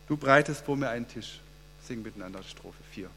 Du 0.06 0.18
breitest 0.18 0.62
vor 0.64 0.76
mir 0.76 0.90
einen 0.90 1.08
Tisch. 1.08 1.40
Sing 1.82 2.02
miteinander 2.02 2.42
Strophe 2.42 2.82
4. 2.90 3.08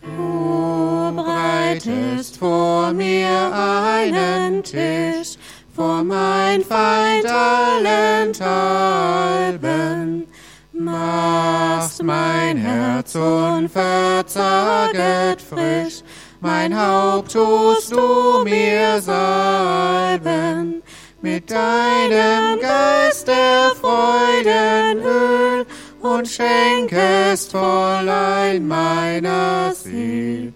Du 0.00 1.12
breitest 1.14 2.38
vor 2.38 2.92
mir 2.92 3.52
einen 3.54 4.62
Tisch, 4.62 5.36
vor 5.74 6.02
mein 6.02 6.62
Feind 6.62 7.26
allenthalben, 7.26 10.26
machst 10.72 12.02
mein 12.02 12.56
Herz 12.56 13.14
unverzaget 13.14 15.40
frisch, 15.40 16.01
mein 16.42 16.78
Haupt 16.78 17.32
tust 17.32 17.92
du 17.92 18.42
mir 18.44 19.00
salben, 19.00 20.82
mit 21.22 21.50
deinem 21.50 22.58
Geist 22.60 23.28
der 23.28 23.70
Freudenöl 23.80 25.64
und 26.00 26.28
schenkest 26.28 27.52
vollein 27.54 28.66
meiner 28.66 29.72
Seel 29.72 30.52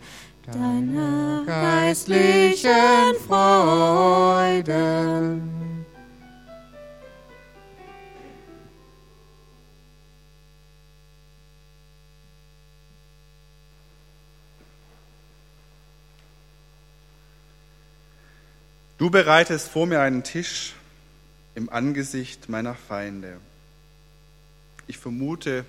deine 0.46 1.44
geistlichen 1.46 3.14
Freuden. 3.26 4.66
Du 18.98 19.10
bereitest 19.10 19.68
vor 19.68 19.86
mir 19.86 20.00
einen 20.00 20.22
Tisch 20.22 20.72
im 21.54 21.68
Angesicht 21.68 22.48
meiner 22.48 22.74
Feinde. 22.74 23.38
Ich 24.86 24.96
vermute, 24.96 25.66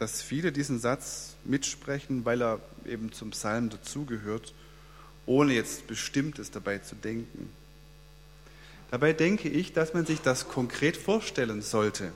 dass 0.00 0.22
viele 0.22 0.50
diesen 0.50 0.80
Satz 0.80 1.36
mitsprechen, 1.44 2.24
weil 2.24 2.42
er 2.42 2.58
eben 2.84 3.12
zum 3.12 3.30
Psalm 3.30 3.70
dazugehört, 3.70 4.54
ohne 5.24 5.54
jetzt 5.54 5.86
Bestimmtes 5.86 6.50
dabei 6.50 6.78
zu 6.78 6.96
denken. 6.96 7.48
Dabei 8.90 9.12
denke 9.12 9.48
ich, 9.48 9.72
dass 9.72 9.94
man 9.94 10.04
sich 10.04 10.20
das 10.22 10.48
konkret 10.48 10.96
vorstellen 10.96 11.62
sollte, 11.62 12.12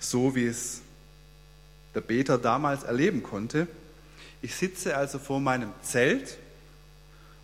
so 0.00 0.34
wie 0.34 0.46
es 0.46 0.82
der 1.94 2.00
Beter 2.00 2.38
damals 2.38 2.82
erleben 2.82 3.22
konnte. 3.22 3.68
Ich 4.42 4.56
sitze 4.56 4.96
also 4.96 5.20
vor 5.20 5.38
meinem 5.38 5.72
Zelt 5.82 6.38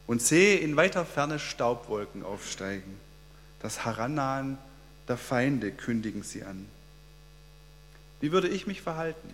und 0.07 0.23
sehe 0.23 0.59
in 0.59 0.77
weiter 0.77 1.05
Ferne 1.05 1.39
Staubwolken 1.39 2.23
aufsteigen. 2.23 2.99
Das 3.61 3.85
Herannahen 3.85 4.59
der 5.09 5.17
Feinde 5.17 5.73
kündigen 5.73 6.23
sie 6.23 6.45
an. 6.45 6.69
Wie 8.21 8.33
würde 8.33 8.49
ich 8.49 8.67
mich 8.67 8.83
verhalten? 8.83 9.31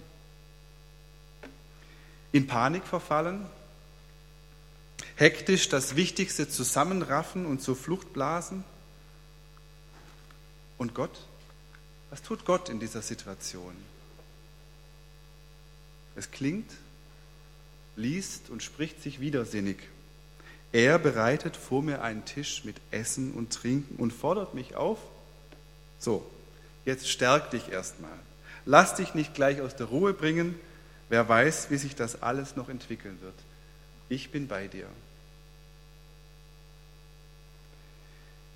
In 2.33 2.47
Panik 2.47 2.85
verfallen? 2.85 3.47
Hektisch 5.17 5.69
das 5.69 5.97
Wichtigste 5.97 6.49
zusammenraffen 6.49 7.47
und 7.47 7.61
zur 7.61 7.77
Flucht 7.77 8.13
blasen? 8.13 8.65
Und 10.79 10.95
Gott? 10.95 11.27
Was 12.11 12.23
tut 12.23 12.45
Gott 12.45 12.69
in 12.69 12.81
dieser 12.81 13.03
Situation? 13.03 13.77
Es 16.17 16.31
klingt, 16.31 16.71
liest 17.97 18.51
und 18.51 18.63
spricht 18.63 19.03
sich 19.03 19.21
widersinnig. 19.21 19.79
Er 20.73 20.99
bereitet 20.99 21.57
vor 21.57 21.83
mir 21.83 22.03
einen 22.03 22.25
Tisch 22.25 22.65
mit 22.65 22.77
Essen 22.91 23.33
und 23.33 23.53
Trinken 23.53 23.97
und 23.97 24.13
fordert 24.13 24.55
mich 24.55 24.77
auf, 24.77 24.99
so, 25.99 26.29
jetzt 26.85 27.09
stärk 27.09 27.51
dich 27.51 27.71
erstmal. 27.71 28.19
Lass 28.65 28.95
dich 28.95 29.15
nicht 29.15 29.35
gleich 29.35 29.61
aus 29.61 29.75
der 29.75 29.87
Ruhe 29.87 30.15
bringen. 30.15 30.55
Wer 31.09 31.29
weiß, 31.29 31.71
wie 31.71 31.77
sich 31.77 31.97
das 31.97 32.23
alles 32.23 32.57
noch 32.57 32.69
entwickeln 32.69 33.19
wird. 33.21 33.35
Ich 34.09 34.31
bin 34.31 34.47
bei 34.47 34.69
dir. 34.69 34.87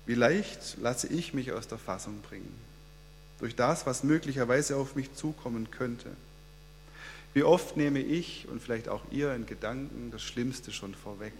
Wie 0.05 0.15
leicht 0.15 0.77
lasse 0.79 1.07
ich 1.07 1.33
mich 1.33 1.51
aus 1.51 1.67
der 1.67 1.77
Fassung 1.77 2.21
bringen. 2.21 2.53
Durch 3.39 3.55
das, 3.55 3.85
was 3.85 4.03
möglicherweise 4.03 4.77
auf 4.77 4.95
mich 4.95 5.13
zukommen 5.13 5.69
könnte. 5.71 6.11
Wie 7.33 7.43
oft 7.43 7.75
nehme 7.75 7.99
ich 7.99 8.47
und 8.47 8.61
vielleicht 8.61 8.87
auch 8.87 9.01
ihr 9.11 9.33
in 9.35 9.45
Gedanken 9.45 10.11
das 10.11 10.23
Schlimmste 10.23 10.71
schon 10.71 10.95
vorweg. 10.95 11.33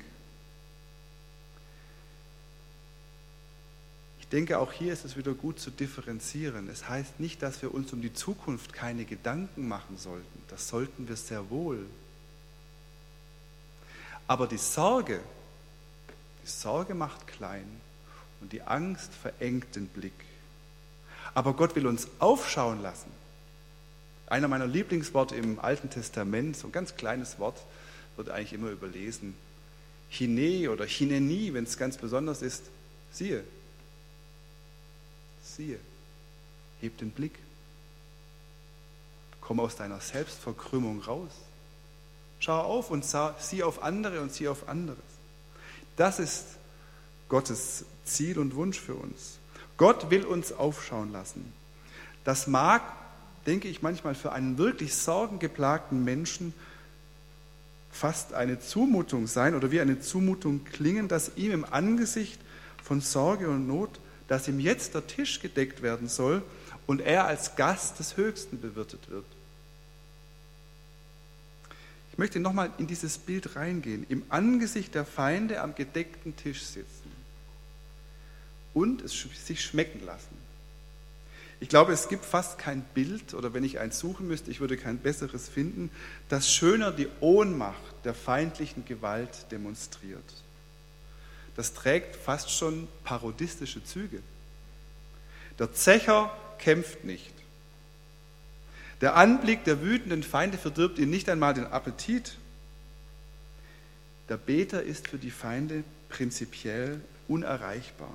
Ich 4.26 4.30
denke, 4.32 4.58
auch 4.58 4.74
hier 4.74 4.92
ist 4.92 5.06
es 5.06 5.16
wieder 5.16 5.34
gut 5.34 5.60
zu 5.60 5.70
differenzieren. 5.70 6.68
Es 6.68 6.90
heißt 6.90 7.20
nicht, 7.20 7.44
dass 7.44 7.62
wir 7.62 7.74
uns 7.74 7.94
um 7.94 8.02
die 8.02 8.12
Zukunft 8.12 8.74
keine 8.74 9.06
Gedanken 9.06 9.68
machen 9.68 9.98
sollten. 9.98 10.44
Das 10.48 10.68
sollten 10.68 11.08
wir 11.08 11.16
sehr 11.16 11.52
wohl. 11.52 11.86
Aber 14.28 14.48
die 14.48 14.58
Sorge, 14.58 15.20
die 16.44 16.50
Sorge 16.50 16.96
macht 16.96 17.28
klein 17.28 17.68
und 18.42 18.52
die 18.52 18.64
Angst 18.64 19.14
verengt 19.14 19.76
den 19.76 19.88
Blick. 19.88 20.26
Aber 21.36 21.54
Gott 21.54 21.76
will 21.76 21.86
uns 21.86 22.08
aufschauen 22.18 22.82
lassen. 22.82 23.12
Einer 24.26 24.48
meiner 24.48 24.66
Lieblingsworte 24.66 25.36
im 25.36 25.60
Alten 25.60 25.92
Testament, 25.92 26.58
so 26.58 26.68
ein 26.68 26.72
ganz 26.72 26.96
kleines 26.96 27.38
Wort, 27.38 27.62
wird 28.16 28.32
eigentlich 28.32 28.54
immer 28.54 28.72
überlesen. 28.72 29.36
Hine 30.10 30.72
oder 30.72 30.86
Hineni, 30.86 31.54
wenn 31.54 31.66
es 31.66 31.78
ganz 31.78 31.98
besonders 31.98 32.42
ist, 32.42 32.64
siehe, 33.12 33.44
siehe, 35.46 35.80
heb 36.82 36.98
den 36.98 37.12
Blick, 37.12 37.38
komm 39.42 39.60
aus 39.60 39.76
deiner 39.76 40.00
Selbstverkrümmung 40.00 41.02
raus. 41.02 41.32
Schau 42.40 42.60
auf 42.60 42.92
und 42.92 43.06
sieh 43.40 43.64
auf 43.64 43.82
andere 43.82 44.22
und 44.22 44.34
sieh 44.34 44.48
auf 44.48 44.68
anderes. 44.68 45.00
Das 45.96 46.20
ist 46.20 46.46
Gottes 47.30 47.86
Ziel 48.04 48.40
und 48.40 48.56
Wunsch 48.56 48.80
für 48.80 48.96
uns. 48.96 49.40
Gott 49.78 50.10
will 50.10 50.26
uns 50.26 50.52
aufschauen 50.52 51.12
lassen. 51.12 51.54
Das 52.24 52.48
mag, 52.48 52.82
denke 53.46 53.68
ich, 53.68 53.82
manchmal 53.82 54.16
für 54.16 54.32
einen 54.32 54.58
wirklich 54.58 54.96
sorgengeplagten 54.96 56.04
Menschen 56.04 56.54
fast 57.92 58.34
eine 58.34 58.60
Zumutung 58.60 59.26
sein 59.28 59.56
oder 59.56 59.72
wie 59.72 59.80
eine 59.80 60.00
Zumutung 60.02 60.66
klingen, 60.66 61.08
dass 61.08 61.32
ihm 61.38 61.52
im 61.52 61.66
Angesicht 61.66 62.40
von 62.84 63.00
Sorge 63.00 63.50
und 63.50 63.68
Not 63.68 64.00
dass 64.28 64.48
ihm 64.48 64.60
jetzt 64.60 64.94
der 64.94 65.06
Tisch 65.08 65.40
gedeckt 65.40 65.82
werden 65.82 66.08
soll 66.08 66.42
und 66.88 67.02
er 67.02 67.26
als 67.26 67.56
Gast 67.56 68.00
des 68.00 68.18
Höchsten 68.18 68.60
bewirtet 68.60 69.10
wird. 69.10 69.26
Ich 72.12 72.18
möchte 72.18 72.40
nochmal 72.40 72.72
in 72.78 72.88
dieses 72.88 73.18
Bild 73.18 73.56
reingehen. 73.56 74.06
Im 74.08 74.24
Angesicht 74.30 74.96
der 74.96 75.06
Feinde 75.06 75.62
am 75.62 75.76
gedeckten 75.76 76.36
Tisch 76.38 76.64
sitzen 76.64 77.12
und 78.74 79.02
es 79.02 79.28
sich 79.46 79.62
schmecken 79.62 80.06
lassen. 80.06 80.46
Ich 81.60 81.70
glaube, 81.70 81.94
es 81.94 82.10
gibt 82.10 82.26
fast 82.26 82.58
kein 82.58 82.82
Bild, 82.94 83.34
oder 83.34 83.54
wenn 83.54 83.64
ich 83.64 83.80
eins 83.80 84.00
suchen 84.00 84.28
müsste, 84.28 84.52
ich 84.52 84.60
würde 84.60 84.78
kein 84.78 84.98
besseres 84.98 85.50
finden, 85.50 85.90
das 86.30 86.52
schöner 86.52 86.92
die 86.92 87.08
Ohnmacht 87.22 87.94
der 88.04 88.14
feindlichen 88.14 88.86
Gewalt 88.86 89.52
demonstriert 89.52 90.45
das 91.56 91.74
trägt 91.74 92.16
fast 92.16 92.52
schon 92.52 92.88
parodistische 93.04 93.84
Züge. 93.84 94.22
Der 95.58 95.74
Zecher 95.74 96.36
kämpft 96.58 97.04
nicht. 97.04 97.34
Der 99.02 99.16
Anblick 99.16 99.64
der 99.64 99.82
wütenden 99.82 100.24
Feinde 100.24 100.58
verdirbt 100.58 101.00
ihm 101.00 101.10
nicht 101.10 101.30
einmal 101.30 101.54
den 101.54 101.68
Appetit. 101.68 102.38
Der 104.30 104.38
Beter 104.38 104.84
ist 104.84 105.08
für 105.08 105.18
die 105.18 105.32
Feinde 105.32 105.84
prinzipiell 106.10 107.02
unerreichbar. 107.28 108.14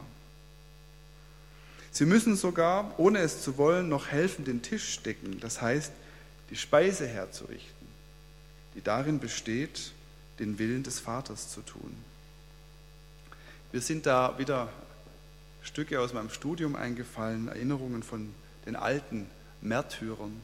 Sie 1.93 2.07
müssen 2.07 2.37
sogar, 2.37 2.99
ohne 2.99 3.19
es 3.19 3.43
zu 3.43 3.59
wollen, 3.59 3.89
noch 3.89 4.09
helfen, 4.09 4.45
den 4.45 4.63
Tisch 4.63 5.01
decken, 5.01 5.41
das 5.41 5.61
heißt, 5.61 5.93
die 6.51 6.57
Speise 6.57 7.07
herzurichten. 7.07 7.81
die 8.77 8.83
darin 8.83 9.19
besteht, 9.19 9.93
den 10.39 10.59
Willen 10.61 10.85
des 10.85 11.01
Vaters 11.01 11.51
zu 11.51 11.61
tun. 11.63 11.93
Wir 13.73 13.81
sind 13.81 14.05
da 14.07 14.37
wieder 14.37 14.69
Stücke 15.63 16.01
aus 16.01 16.13
meinem 16.13 16.31
Studium 16.31 16.75
eingefallen, 16.75 17.47
Erinnerungen 17.47 18.03
von 18.03 18.35
den 18.67 18.75
alten 18.75 19.29
Märtyrern. 19.61 20.41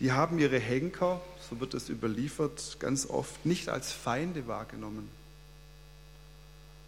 Die 0.00 0.10
haben 0.10 0.40
ihre 0.40 0.58
Henker, 0.58 1.20
so 1.48 1.60
wird 1.60 1.72
es 1.72 1.88
überliefert, 1.88 2.78
ganz 2.80 3.06
oft 3.08 3.46
nicht 3.46 3.68
als 3.68 3.92
Feinde 3.92 4.48
wahrgenommen, 4.48 5.08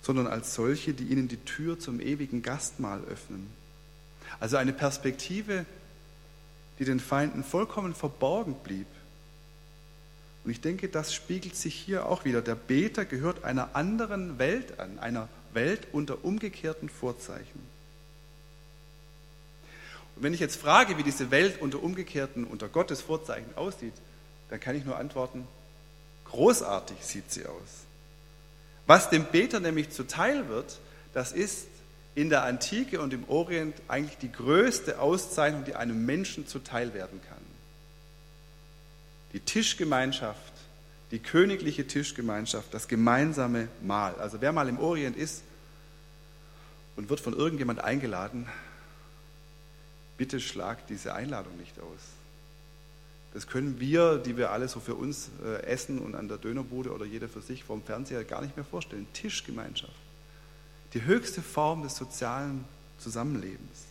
sondern 0.03 0.27
als 0.27 0.57
solche, 0.57 0.93
die 0.93 1.05
ihnen 1.05 1.29
die 1.29 1.37
Tür 1.45 1.79
zum 1.79 2.01
ewigen 2.01 2.43
Gastmahl 2.43 3.05
öffnen. 3.05 3.49
Also 4.41 4.57
eine 4.57 4.73
Perspektive, 4.73 5.67
die 6.81 6.85
den 6.85 6.99
Feinden 6.99 7.45
vollkommen 7.45 7.95
verborgen 7.95 8.57
blieb. 8.65 8.89
Und 10.47 10.53
ich 10.53 10.61
denke, 10.61 10.89
das 10.89 11.13
spiegelt 11.13 11.57
sich 11.57 11.75
hier 11.75 12.07
auch 12.07 12.25
wieder. 12.25 12.41
Der 12.41 12.55
Beter 12.55 13.05
gehört 13.05 13.43
einer 13.43 13.75
anderen 13.75 14.39
Welt 14.39 14.79
an, 14.79 15.01
einer 15.01 15.29
Welt 15.53 15.89
unter 15.91 16.25
umgekehrten 16.25 16.89
Vorzeichen. 16.89 17.61
Und 20.15 20.23
wenn 20.23 20.33
ich 20.33 20.39
jetzt 20.39 20.55
frage, 20.55 20.99
wie 20.99 21.03
diese 21.03 21.33
Welt 21.33 21.61
unter 21.61 21.83
umgekehrten, 21.83 22.45
unter 22.45 22.69
Gottes 22.69 23.01
Vorzeichen 23.01 23.57
aussieht, 23.57 23.95
dann 24.49 24.61
kann 24.61 24.77
ich 24.77 24.85
nur 24.85 24.97
antworten, 24.97 25.49
großartig 26.27 26.99
sieht 27.01 27.29
sie 27.33 27.45
aus. 27.47 27.83
Was 28.87 29.11
dem 29.11 29.25
Beter 29.25 29.59
nämlich 29.59 29.91
zuteil 29.91 30.49
wird, 30.49 30.79
das 31.13 31.33
ist 31.33 31.67
in 32.15 32.31
der 32.31 32.45
Antike 32.45 33.01
und 33.01 33.13
im 33.13 33.29
Orient 33.29 33.75
eigentlich 33.89 34.19
die 34.19 34.31
größte 34.31 35.01
Auszeichnung, 35.01 35.65
die 35.65 35.75
einem 35.75 36.07
Menschen 36.07 36.47
zuteil 36.47 36.95
werden 36.95 37.21
kann. 37.29 37.46
Die 39.33 39.41
Tischgemeinschaft, 39.41 40.53
die 41.11 41.19
königliche 41.19 41.87
Tischgemeinschaft, 41.87 42.73
das 42.73 42.89
gemeinsame 42.89 43.69
Mahl. 43.83 44.15
Also 44.17 44.41
wer 44.41 44.53
mal 44.53 44.69
im 44.69 44.79
Orient 44.79 45.17
ist 45.17 45.43
und 46.97 47.09
wird 47.09 47.21
von 47.21 47.35
irgendjemand 47.35 47.81
eingeladen, 47.81 48.49
bitte 50.17 50.41
schlagt 50.41 50.91
diese 50.91 51.15
Einladung 51.15 51.57
nicht 51.59 51.79
aus. 51.81 52.01
Das 53.35 53.47
können 53.47 53.79
wir, 53.81 54.17
die 54.17 54.37
wir 54.37 54.51
alle 54.51 54.67
so 54.67 54.81
für 54.81 54.95
uns 54.95 55.29
äh, 55.45 55.63
essen 55.65 55.99
und 55.99 56.15
an 56.15 56.27
der 56.27 56.39
Dönerbude 56.39 56.91
oder 56.91 57.05
jeder 57.05 57.29
für 57.29 57.43
sich 57.43 57.65
vorm 57.65 57.83
Fernseher 57.83 58.25
gar 58.25 58.41
nicht 58.41 58.57
mehr 58.57 58.65
vorstellen. 58.65 59.07
Tischgemeinschaft. 59.13 59.93
Die 60.95 61.05
höchste 61.05 61.43
Form 61.43 61.83
des 61.83 61.97
sozialen 61.97 62.65
Zusammenlebens. 62.99 63.86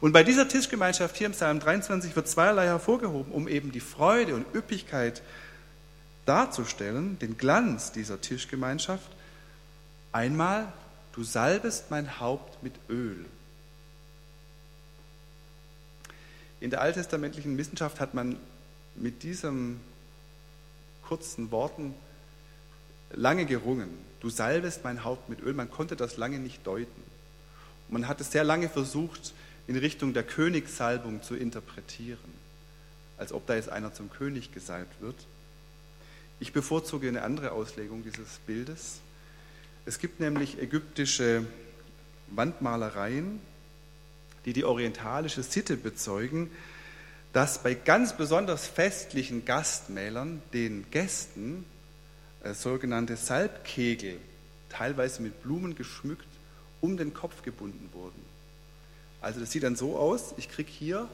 Und 0.00 0.12
bei 0.12 0.22
dieser 0.22 0.48
Tischgemeinschaft 0.48 1.16
hier 1.16 1.26
im 1.26 1.32
Psalm 1.32 1.60
23 1.60 2.14
wird 2.14 2.28
zweierlei 2.28 2.66
hervorgehoben, 2.66 3.32
um 3.32 3.48
eben 3.48 3.72
die 3.72 3.80
Freude 3.80 4.34
und 4.34 4.46
Üppigkeit 4.54 5.22
darzustellen, 6.24 7.18
den 7.18 7.36
Glanz 7.36 7.90
dieser 7.90 8.20
Tischgemeinschaft. 8.20 9.10
Einmal, 10.12 10.72
du 11.12 11.24
salbest 11.24 11.90
mein 11.90 12.20
Haupt 12.20 12.62
mit 12.62 12.74
Öl. 12.88 13.24
In 16.60 16.70
der 16.70 16.80
alttestamentlichen 16.80 17.56
Wissenschaft 17.56 18.00
hat 18.00 18.14
man 18.14 18.36
mit 18.94 19.22
diesen 19.22 19.80
kurzen 21.02 21.50
Worten 21.50 21.94
lange 23.12 23.46
gerungen. 23.46 23.88
Du 24.20 24.28
salbest 24.28 24.84
mein 24.84 25.04
Haupt 25.04 25.28
mit 25.28 25.40
Öl. 25.40 25.54
Man 25.54 25.70
konnte 25.70 25.96
das 25.96 26.16
lange 26.16 26.38
nicht 26.38 26.66
deuten. 26.66 27.02
Man 27.88 28.08
hat 28.08 28.20
es 28.20 28.32
sehr 28.32 28.44
lange 28.44 28.68
versucht, 28.68 29.32
in 29.68 29.76
Richtung 29.76 30.14
der 30.14 30.24
Königssalbung 30.24 31.22
zu 31.22 31.36
interpretieren, 31.36 32.18
als 33.18 33.32
ob 33.32 33.46
da 33.46 33.54
jetzt 33.54 33.68
einer 33.68 33.92
zum 33.92 34.10
König 34.10 34.50
gesalbt 34.52 35.00
wird. 35.00 35.14
Ich 36.40 36.52
bevorzuge 36.52 37.06
eine 37.06 37.22
andere 37.22 37.52
Auslegung 37.52 38.02
dieses 38.02 38.38
Bildes. 38.46 39.00
Es 39.84 39.98
gibt 39.98 40.20
nämlich 40.20 40.58
ägyptische 40.60 41.44
Wandmalereien, 42.28 43.40
die 44.46 44.54
die 44.54 44.64
orientalische 44.64 45.42
Sitte 45.42 45.76
bezeugen, 45.76 46.50
dass 47.34 47.62
bei 47.62 47.74
ganz 47.74 48.16
besonders 48.16 48.66
festlichen 48.66 49.44
Gastmälern 49.44 50.40
den 50.54 50.90
Gästen 50.90 51.66
äh, 52.42 52.54
sogenannte 52.54 53.16
Salbkegel, 53.16 54.18
teilweise 54.70 55.20
mit 55.20 55.42
Blumen 55.42 55.74
geschmückt, 55.74 56.26
um 56.80 56.96
den 56.96 57.12
Kopf 57.12 57.42
gebunden 57.42 57.90
wurden. 57.92 58.27
Also 59.28 59.40
das 59.40 59.50
sieht 59.50 59.62
dann 59.62 59.76
so 59.76 59.94
aus, 59.98 60.32
ich 60.38 60.48
kriege 60.48 60.70
hier 60.70 61.06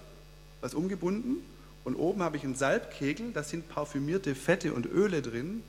was 0.61 0.72
umgebunden 0.72 1.38
und 1.83 1.96
oben 1.96 2.22
habe 2.22 2.37
ich 2.37 2.44
einen 2.44 2.55
Salbkegel, 2.55 3.33
da 3.33 3.42
sind 3.42 3.68
parfümierte 3.68 4.37
Fette 4.37 4.72
und 4.72 4.87
Öle 4.87 5.20
drin. 5.20 5.64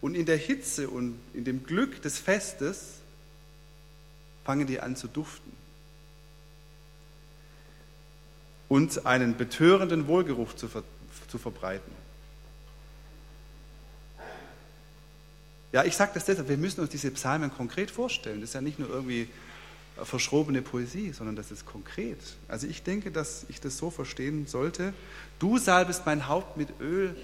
Und 0.00 0.14
in 0.14 0.24
der 0.24 0.36
Hitze 0.36 0.88
und 0.88 1.18
in 1.32 1.42
dem 1.42 1.64
Glück 1.64 2.00
des 2.00 2.20
Festes 2.20 3.00
fangen 4.44 4.68
die 4.68 4.78
an 4.78 4.94
zu 4.94 5.08
duften. 5.08 5.50
Und 8.68 9.04
einen 9.04 9.36
betörenden 9.36 10.06
Wohlgeruch 10.06 10.54
zu, 10.54 10.68
ver 10.68 10.84
zu 11.26 11.38
verbreiten. 11.38 11.90
Ja, 15.72 15.82
ich 15.82 15.96
sage 15.96 16.12
das 16.14 16.24
deshalb, 16.24 16.48
wir 16.48 16.56
müssen 16.56 16.82
uns 16.82 16.90
diese 16.90 17.10
Psalmen 17.10 17.52
konkret 17.52 17.90
vorstellen. 17.90 18.40
Das 18.42 18.50
ist 18.50 18.54
ja 18.54 18.60
nicht 18.60 18.78
nur 18.78 18.90
irgendwie 18.90 19.28
verschrobene 20.02 20.62
Poesie, 20.62 21.12
sondern 21.12 21.36
das 21.36 21.50
ist 21.50 21.66
konkret. 21.66 22.18
Also 22.48 22.66
ich 22.66 22.82
denke, 22.82 23.10
dass 23.10 23.46
ich 23.48 23.60
das 23.60 23.78
so 23.78 23.90
verstehen 23.90 24.46
sollte. 24.46 24.92
Du 25.38 25.58
salbest 25.58 26.04
mein 26.06 26.28
Haupt 26.28 26.56
mit 26.56 26.68
Öl, 26.80 27.14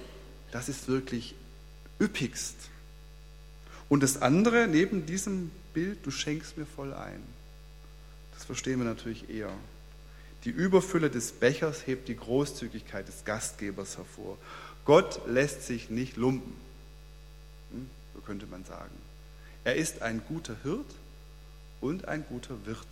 das 0.53 0.69
ist 0.69 0.89
wirklich 0.89 1.35
üppigst. 2.01 2.57
Und 3.89 4.03
das 4.03 4.23
andere, 4.23 4.69
neben 4.69 5.05
diesem 5.05 5.51
Bild, 5.75 6.07
du 6.07 6.11
schenkst 6.11 6.57
mir 6.57 6.67
voll 6.67 6.95
ein. 6.95 7.23
Das 8.35 8.45
verstehen 8.45 8.79
wir 8.79 8.87
natürlich 8.87 9.29
eher. 9.29 9.51
Die 10.45 10.51
Überfülle 10.51 11.11
des 11.11 11.33
Bechers 11.33 11.87
hebt 11.87 12.09
die 12.09 12.17
Großzügigkeit 12.17 13.07
des 13.07 13.25
Gastgebers 13.25 13.99
hervor. 13.99 14.39
Gott 14.85 15.21
lässt 15.27 15.67
sich 15.67 15.91
nicht 15.91 16.17
lumpen, 16.17 16.55
hm, 17.73 17.91
so 18.15 18.21
könnte 18.21 18.47
man 18.47 18.65
sagen. 18.65 18.95
Er 19.65 19.75
ist 19.75 20.03
ein 20.03 20.23
guter 20.27 20.57
Hirt 20.63 20.87
und 21.81 22.09
ein 22.09 22.25
guter 22.29 22.55
Wirt. 22.64 22.87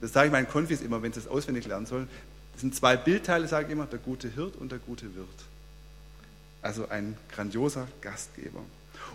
Das 0.00 0.12
sage 0.12 0.26
ich 0.26 0.32
meinen 0.32 0.48
Konfis 0.48 0.80
immer, 0.80 1.02
wenn 1.02 1.12
sie 1.12 1.20
es 1.20 1.28
auswendig 1.28 1.66
lernen 1.66 1.86
sollen. 1.86 2.08
Das 2.52 2.60
sind 2.60 2.74
zwei 2.74 2.96
Bildteile, 2.96 3.46
sage 3.48 3.66
ich 3.66 3.72
immer, 3.72 3.86
der 3.86 3.98
gute 3.98 4.28
Hirt 4.28 4.56
und 4.56 4.72
der 4.72 4.78
gute 4.78 5.14
Wirt. 5.14 5.28
Also 6.60 6.88
ein 6.88 7.16
grandioser 7.30 7.88
Gastgeber. 8.00 8.60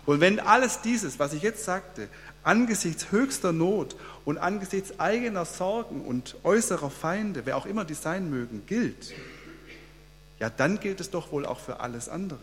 Und 0.06 0.20
wenn 0.20 0.40
alles 0.40 0.80
dieses, 0.80 1.18
was 1.18 1.32
ich 1.32 1.42
jetzt 1.42 1.64
sagte, 1.64 2.08
angesichts 2.42 3.10
höchster 3.10 3.52
Not 3.52 3.96
und 4.24 4.38
angesichts 4.38 4.98
eigener 4.98 5.44
Sorgen 5.44 6.02
und 6.02 6.36
äußerer 6.44 6.90
Feinde, 6.90 7.42
wer 7.44 7.56
auch 7.56 7.66
immer 7.66 7.84
die 7.84 7.94
sein 7.94 8.30
mögen, 8.30 8.62
gilt, 8.66 9.12
ja, 10.38 10.50
dann 10.50 10.80
gilt 10.80 11.00
es 11.00 11.10
doch 11.10 11.32
wohl 11.32 11.44
auch 11.44 11.60
für 11.60 11.80
alles 11.80 12.08
andere. 12.08 12.38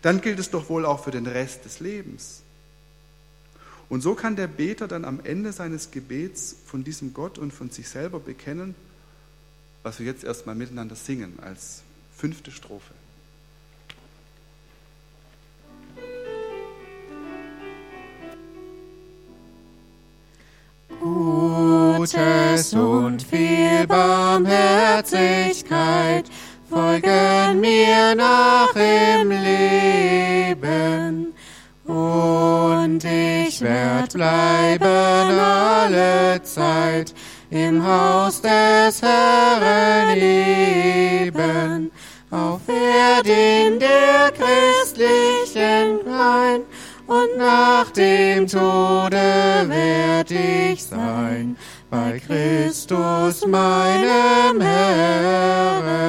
Dann 0.00 0.20
gilt 0.20 0.38
es 0.38 0.50
doch 0.50 0.68
wohl 0.68 0.86
auch 0.86 1.04
für 1.04 1.10
den 1.10 1.26
Rest 1.26 1.64
des 1.64 1.80
Lebens. 1.80 2.41
Und 3.88 4.00
so 4.00 4.14
kann 4.14 4.36
der 4.36 4.46
Beter 4.46 4.86
dann 4.88 5.04
am 5.04 5.20
Ende 5.22 5.52
seines 5.52 5.90
Gebets 5.90 6.56
von 6.66 6.84
diesem 6.84 7.12
Gott 7.12 7.38
und 7.38 7.52
von 7.52 7.68
sich 7.70 7.88
selber 7.88 8.20
bekennen, 8.20 8.74
was 9.82 9.98
wir 9.98 10.06
jetzt 10.06 10.24
erstmal 10.24 10.54
miteinander 10.54 10.96
singen 10.96 11.38
als 11.42 11.82
fünfte 12.16 12.50
Strophe. 12.50 12.94
Gutes 21.00 22.72
und 22.74 23.22
viel 23.22 23.86
Barmherzigkeit 23.88 26.30
folgen 26.70 27.60
mir 27.60 28.14
nach 28.14 28.74
im 28.76 29.30
Leben 29.30 31.32
und 32.92 33.04
ich 33.04 33.62
werd 33.62 34.12
bleiben 34.12 34.84
alle 34.84 36.42
Zeit 36.42 37.14
im 37.48 37.82
Haus 37.86 38.42
des 38.42 39.00
Herrn 39.00 40.18
leben, 40.18 41.90
auf 42.30 42.60
Erden 42.68 43.78
der 43.78 44.30
christlichen 44.32 46.00
Klein 46.04 46.60
und 47.06 47.38
nach 47.38 47.90
dem 47.92 48.46
Tode 48.46 49.64
werd 49.68 50.30
ich 50.30 50.84
sein 50.84 51.56
bei 51.90 52.20
Christus 52.26 53.46
meinem 53.46 54.60
Herrn. 54.60 56.02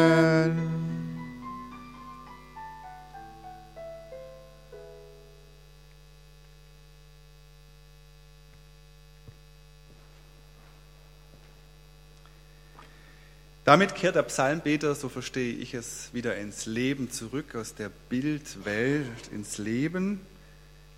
Damit 13.66 13.96
kehrt 13.96 14.16
der 14.16 14.24
Psalmbeter, 14.24 14.94
so 14.94 15.08
verstehe 15.08 15.54
ich 15.54 15.74
es, 15.74 16.14
wieder 16.14 16.36
ins 16.36 16.66
Leben 16.66 17.10
zurück, 17.10 17.56
aus 17.56 17.76
der 17.76 17.90
Bildwelt 18.10 19.28
ins 19.32 19.58
Leben, 19.58 20.20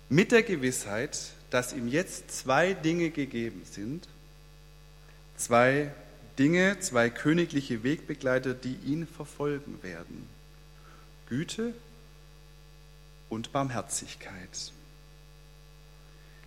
mit 0.08 0.32
der 0.32 0.42
Gewissheit, 0.42 1.32
dass 1.50 1.72
ihm 1.72 1.86
jetzt 1.86 2.30
zwei 2.30 2.74
Dinge 2.74 3.10
gegeben 3.10 3.62
sind, 3.64 4.08
zwei 5.36 5.92
Dinge, 6.40 6.78
zwei 6.80 7.08
königliche 7.08 7.84
Wegbegleiter, 7.84 8.54
die 8.54 8.76
ihn 8.84 9.06
verfolgen 9.06 9.82
werden. 9.82 10.28
Güte 11.28 11.72
und 13.28 13.52
Barmherzigkeit. 13.52 14.72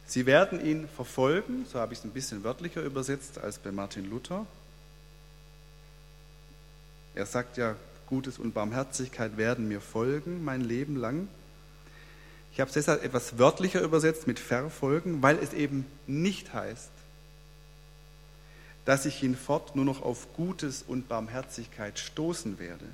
Sie 0.05 0.25
werden 0.25 0.63
ihn 0.65 0.87
verfolgen, 0.89 1.65
so 1.71 1.79
habe 1.79 1.93
ich 1.93 1.99
es 1.99 2.05
ein 2.05 2.11
bisschen 2.11 2.43
wörtlicher 2.43 2.81
übersetzt 2.81 3.37
als 3.37 3.59
bei 3.59 3.71
Martin 3.71 4.09
Luther. 4.09 4.45
Er 7.15 7.25
sagt 7.25 7.57
ja, 7.57 7.75
Gutes 8.07 8.39
und 8.39 8.53
Barmherzigkeit 8.53 9.37
werden 9.37 9.67
mir 9.67 9.81
folgen 9.81 10.43
mein 10.43 10.61
Leben 10.61 10.95
lang. 10.95 11.27
Ich 12.51 12.59
habe 12.59 12.69
es 12.69 12.73
deshalb 12.73 13.03
etwas 13.03 13.37
wörtlicher 13.37 13.81
übersetzt 13.81 14.25
mit 14.25 14.39
verfolgen, 14.39 15.21
weil 15.21 15.37
es 15.37 15.53
eben 15.53 15.85
nicht 16.07 16.53
heißt, 16.53 16.89
dass 18.85 19.05
ich 19.05 19.15
hinfort 19.17 19.75
nur 19.75 19.85
noch 19.85 20.01
auf 20.01 20.33
Gutes 20.33 20.81
und 20.81 21.07
Barmherzigkeit 21.07 21.99
stoßen 21.99 22.57
werde. 22.57 22.85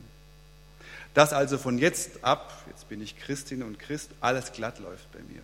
Dass 1.14 1.32
also 1.32 1.58
von 1.58 1.78
jetzt 1.78 2.24
ab, 2.26 2.66
jetzt 2.68 2.90
bin 2.90 3.02
ich 3.02 3.18
Christin 3.18 3.64
und 3.64 3.80
Christ, 3.80 4.12
alles 4.20 4.52
glatt 4.52 4.80
läuft 4.80 5.10
bei 5.14 5.20
mir. 5.20 5.42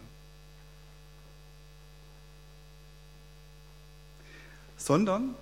Sondern 4.76 5.36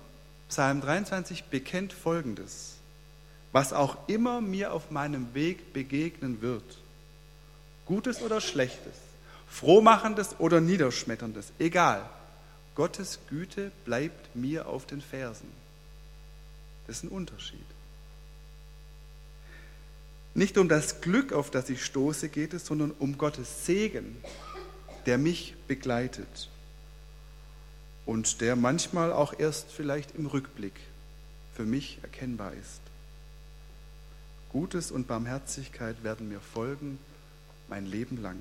Psalm 0.48 0.80
23 0.80 1.44
bekennt 1.44 1.92
Folgendes, 1.92 2.76
was 3.52 3.72
auch 3.72 4.08
immer 4.08 4.40
mir 4.40 4.72
auf 4.72 4.90
meinem 4.90 5.34
Weg 5.34 5.72
begegnen 5.72 6.40
wird, 6.40 6.78
Gutes 7.86 8.22
oder 8.22 8.40
Schlechtes, 8.40 8.94
Frohmachendes 9.48 10.36
oder 10.38 10.60
Niederschmetterndes, 10.60 11.52
egal, 11.58 12.08
Gottes 12.76 13.18
Güte 13.28 13.72
bleibt 13.84 14.34
mir 14.36 14.68
auf 14.68 14.86
den 14.86 15.00
Fersen. 15.00 15.48
Das 16.86 16.98
ist 16.98 17.04
ein 17.04 17.08
Unterschied. 17.08 17.58
Nicht 20.34 20.56
um 20.56 20.68
das 20.68 21.00
Glück, 21.00 21.32
auf 21.32 21.50
das 21.50 21.68
ich 21.68 21.84
stoße, 21.84 22.28
geht 22.28 22.54
es, 22.54 22.66
sondern 22.66 22.92
um 22.92 23.18
Gottes 23.18 23.66
Segen, 23.66 24.16
der 25.06 25.18
mich 25.18 25.56
begleitet 25.66 26.48
und 28.06 28.40
der 28.40 28.54
manchmal 28.54 29.12
auch 29.12 29.38
erst 29.38 29.70
vielleicht 29.72 30.14
im 30.14 30.26
Rückblick 30.26 30.74
für 31.54 31.64
mich 31.64 31.98
erkennbar 32.02 32.52
ist. 32.52 32.80
Gutes 34.52 34.90
und 34.90 35.06
Barmherzigkeit 35.06 36.02
werden 36.02 36.28
mir 36.28 36.40
folgen 36.40 36.98
mein 37.68 37.86
Leben 37.86 38.20
lang. 38.20 38.40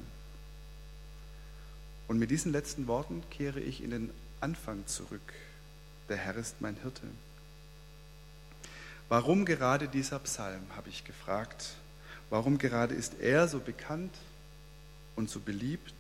Und 2.08 2.18
mit 2.18 2.32
diesen 2.32 2.52
letzten 2.52 2.88
Worten 2.88 3.22
kehre 3.30 3.60
ich 3.60 3.84
in 3.84 3.92
den 3.92 4.10
Anfang 4.42 4.88
zurück. 4.88 5.34
Der 6.10 6.18
Herr 6.18 6.36
ist 6.36 6.62
mein 6.62 6.76
Hirte. 6.78 7.04
Warum 9.08 9.46
gerade 9.46 9.88
dieser 9.88 10.18
Psalm, 10.20 10.64
habe 10.76 10.90
ich 10.90 11.06
gefragt. 11.06 11.76
Warum 12.32 12.58
gerade 12.58 12.96
ist 12.96 13.20
er 13.20 13.48
so 13.48 13.60
bekannt 13.60 14.16
und 15.16 15.30
so 15.30 15.40
beliebt? 15.40 15.94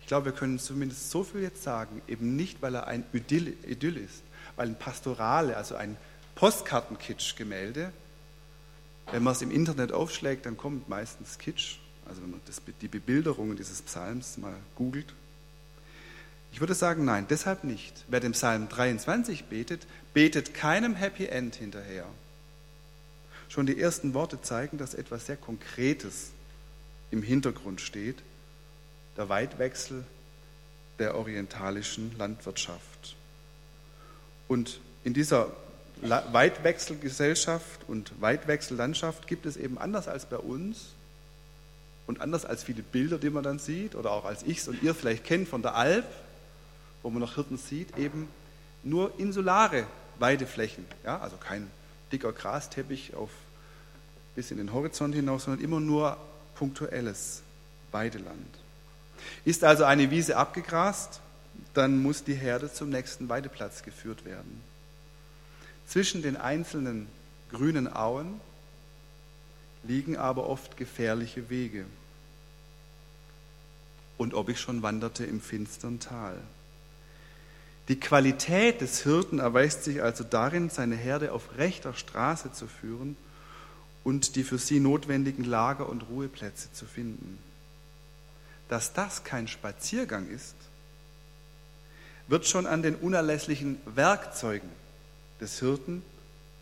Ich 0.00 0.06
glaube, 0.06 0.26
wir 0.26 0.32
können 0.32 0.58
zumindest 0.58 1.10
so 1.10 1.22
viel 1.22 1.42
jetzt 1.42 1.62
sagen, 1.62 2.00
eben 2.08 2.34
nicht, 2.36 2.62
weil 2.62 2.74
er 2.74 2.86
ein 2.86 3.04
Idyll, 3.12 3.56
Idyll 3.66 3.98
ist, 3.98 4.22
weil 4.56 4.68
ein 4.68 4.78
Pastorale, 4.78 5.56
also 5.56 5.74
ein 5.74 5.96
Postkartenkitsch-Gemälde, 6.34 7.92
wenn 9.12 9.22
man 9.22 9.34
es 9.34 9.42
im 9.42 9.50
Internet 9.50 9.92
aufschlägt, 9.92 10.46
dann 10.46 10.56
kommt 10.56 10.88
meistens 10.88 11.38
Kitsch, 11.38 11.76
also 12.06 12.22
wenn 12.22 12.30
man 12.30 12.40
das, 12.46 12.60
die 12.80 12.88
Bebilderungen 12.88 13.56
dieses 13.56 13.82
Psalms 13.82 14.38
mal 14.38 14.54
googelt. 14.74 15.14
Ich 16.52 16.60
würde 16.60 16.74
sagen, 16.74 17.04
nein, 17.04 17.26
deshalb 17.28 17.64
nicht. 17.64 18.04
Wer 18.08 18.20
dem 18.20 18.32
Psalm 18.32 18.68
23 18.68 19.44
betet, 19.44 19.86
betet 20.12 20.54
keinem 20.54 20.94
Happy 20.94 21.26
End 21.26 21.54
hinterher. 21.54 22.06
Schon 23.48 23.66
die 23.66 23.78
ersten 23.78 24.14
Worte 24.14 24.40
zeigen, 24.40 24.78
dass 24.78 24.94
etwas 24.94 25.26
sehr 25.26 25.36
Konkretes 25.36 26.30
im 27.10 27.22
Hintergrund 27.22 27.80
steht, 27.80 28.16
der 29.16 29.28
Weitwechsel 29.28 30.04
der 30.98 31.14
orientalischen 31.16 32.16
Landwirtschaft. 32.16 33.16
Und 34.48 34.80
in 35.04 35.14
dieser 35.14 35.52
Weitwechselgesellschaft 36.02 37.80
und 37.88 38.12
Weitwechsellandschaft 38.20 39.26
gibt 39.26 39.46
es 39.46 39.56
eben 39.56 39.78
anders 39.78 40.08
als 40.08 40.26
bei 40.26 40.36
uns 40.36 40.94
und 42.06 42.20
anders 42.20 42.44
als 42.44 42.64
viele 42.64 42.82
Bilder, 42.82 43.18
die 43.18 43.30
man 43.30 43.44
dann 43.44 43.58
sieht 43.58 43.94
oder 43.94 44.10
auch 44.10 44.24
als 44.24 44.42
ich 44.42 44.58
es 44.58 44.68
und 44.68 44.82
ihr 44.82 44.94
vielleicht 44.94 45.24
kennt 45.24 45.48
von 45.48 45.62
der 45.62 45.76
Alp, 45.76 46.06
wo 47.02 47.10
man 47.10 47.20
noch 47.20 47.36
Hirten 47.36 47.56
sieht, 47.56 47.96
eben 47.96 48.28
nur 48.82 49.18
insulare 49.18 49.86
Weideflächen. 50.18 50.84
Ja? 51.04 51.20
Also 51.20 51.36
kein 51.36 51.70
dicker 52.10 52.32
Grasteppich 52.32 53.14
auf, 53.14 53.30
bis 54.34 54.50
in 54.50 54.56
den 54.56 54.72
Horizont 54.72 55.14
hinaus, 55.14 55.44
sondern 55.44 55.64
immer 55.64 55.80
nur 55.80 56.16
punktuelles 56.56 57.42
Weideland. 57.92 58.58
Ist 59.44 59.62
also 59.62 59.84
eine 59.84 60.10
Wiese 60.10 60.36
abgegrast, 60.36 61.20
dann 61.74 62.02
muss 62.02 62.24
die 62.24 62.34
Herde 62.34 62.72
zum 62.72 62.90
nächsten 62.90 63.28
Weideplatz 63.28 63.82
geführt 63.82 64.24
werden. 64.24 64.71
Zwischen 65.92 66.22
den 66.22 66.38
einzelnen 66.38 67.06
grünen 67.50 67.86
Auen 67.86 68.40
liegen 69.82 70.16
aber 70.16 70.46
oft 70.46 70.78
gefährliche 70.78 71.50
Wege. 71.50 71.84
Und 74.16 74.32
ob 74.32 74.48
ich 74.48 74.58
schon 74.58 74.82
wanderte 74.82 75.26
im 75.26 75.42
finstern 75.42 76.00
Tal. 76.00 76.38
Die 77.88 78.00
Qualität 78.00 78.80
des 78.80 79.02
Hirten 79.02 79.38
erweist 79.38 79.84
sich 79.84 80.02
also 80.02 80.24
darin, 80.24 80.70
seine 80.70 80.96
Herde 80.96 81.30
auf 81.32 81.58
rechter 81.58 81.92
Straße 81.92 82.54
zu 82.54 82.68
führen 82.68 83.14
und 84.02 84.34
die 84.36 84.44
für 84.44 84.56
sie 84.56 84.80
notwendigen 84.80 85.44
Lager 85.44 85.90
und 85.90 86.08
Ruheplätze 86.08 86.72
zu 86.72 86.86
finden. 86.86 87.38
Dass 88.70 88.94
das 88.94 89.24
kein 89.24 89.46
Spaziergang 89.46 90.26
ist, 90.30 90.56
wird 92.28 92.46
schon 92.46 92.66
an 92.66 92.80
den 92.80 92.94
unerlässlichen 92.94 93.76
Werkzeugen 93.84 94.81
des 95.42 95.58
Hirten 95.58 96.02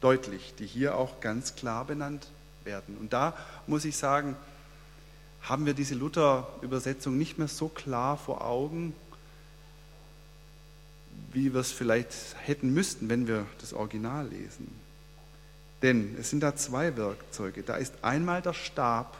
deutlich, 0.01 0.55
die 0.59 0.66
hier 0.66 0.97
auch 0.97 1.20
ganz 1.20 1.55
klar 1.55 1.85
benannt 1.85 2.26
werden. 2.64 2.97
Und 2.99 3.12
da 3.12 3.37
muss 3.66 3.85
ich 3.85 3.97
sagen, 3.97 4.37
haben 5.43 5.66
wir 5.66 5.74
diese 5.74 5.95
Luther-Übersetzung 5.95 7.16
nicht 7.16 7.39
mehr 7.39 7.49
so 7.49 7.68
klar 7.68 8.16
vor 8.16 8.45
Augen, 8.45 8.95
wie 11.33 11.53
wir 11.53 11.61
es 11.61 11.72
vielleicht 11.72 12.12
hätten 12.43 12.72
müssten, 12.72 13.09
wenn 13.09 13.28
wir 13.28 13.47
das 13.61 13.72
Original 13.72 14.26
lesen. 14.26 14.68
Denn 15.83 16.16
es 16.18 16.31
sind 16.31 16.41
da 16.41 16.57
zwei 16.57 16.97
Werkzeuge. 16.97 17.62
Da 17.62 17.76
ist 17.76 17.95
einmal 18.03 18.43
der 18.43 18.53
Stab. 18.53 19.16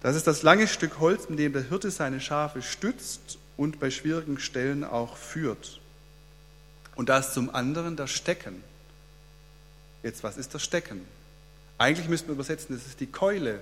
Das 0.00 0.16
ist 0.16 0.26
das 0.26 0.42
lange 0.42 0.66
Stück 0.66 0.98
Holz, 0.98 1.28
mit 1.28 1.38
dem 1.38 1.52
der 1.52 1.62
Hirte 1.62 1.90
seine 1.90 2.20
Schafe 2.20 2.62
stützt 2.62 3.38
und 3.56 3.80
bei 3.80 3.90
schwierigen 3.90 4.38
Stellen 4.38 4.84
auch 4.84 5.16
führt. 5.16 5.80
Und 6.94 7.08
da 7.08 7.18
ist 7.18 7.34
zum 7.34 7.54
anderen 7.54 7.96
das 7.96 8.10
Stecken. 8.10 8.62
Jetzt, 10.02 10.22
was 10.22 10.36
ist 10.36 10.54
das 10.54 10.62
Stecken? 10.62 11.06
Eigentlich 11.78 12.08
müsste 12.08 12.28
man 12.28 12.36
übersetzen, 12.36 12.76
das 12.76 12.86
ist 12.86 13.00
die 13.00 13.06
Keule. 13.06 13.60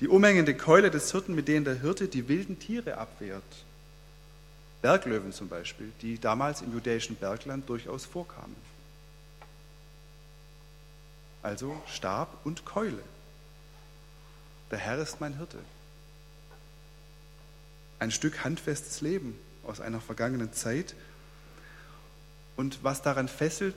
Die 0.00 0.08
umhängende 0.08 0.54
Keule 0.56 0.90
des 0.90 1.10
Hirten, 1.12 1.34
mit 1.34 1.48
denen 1.48 1.64
der 1.64 1.80
Hirte 1.80 2.08
die 2.08 2.28
wilden 2.28 2.58
Tiere 2.58 2.98
abwehrt. 2.98 3.42
Berglöwen 4.82 5.32
zum 5.32 5.48
Beispiel, 5.48 5.92
die 6.00 6.18
damals 6.18 6.62
im 6.62 6.72
judäischen 6.72 7.16
Bergland 7.16 7.68
durchaus 7.68 8.06
vorkamen. 8.06 8.56
Also 11.42 11.80
Stab 11.86 12.38
und 12.44 12.64
Keule. 12.64 13.02
Der 14.70 14.78
Herr 14.78 14.98
ist 14.98 15.20
mein 15.20 15.36
Hirte. 15.36 15.58
Ein 17.98 18.10
Stück 18.10 18.44
handfestes 18.44 19.00
Leben 19.00 19.38
aus 19.64 19.80
einer 19.80 20.00
vergangenen 20.00 20.52
Zeit, 20.52 20.94
und 22.60 22.84
was 22.84 23.00
daran 23.00 23.26
fesselt, 23.26 23.74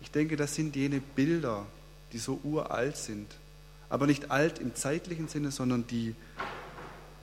ich 0.00 0.10
denke, 0.10 0.36
das 0.36 0.54
sind 0.54 0.74
jene 0.74 1.00
Bilder, 1.00 1.66
die 2.14 2.18
so 2.18 2.40
uralt 2.42 2.96
sind. 2.96 3.26
Aber 3.90 4.06
nicht 4.06 4.30
alt 4.30 4.58
im 4.58 4.74
zeitlichen 4.74 5.28
Sinne, 5.28 5.50
sondern 5.50 5.86
die 5.86 6.14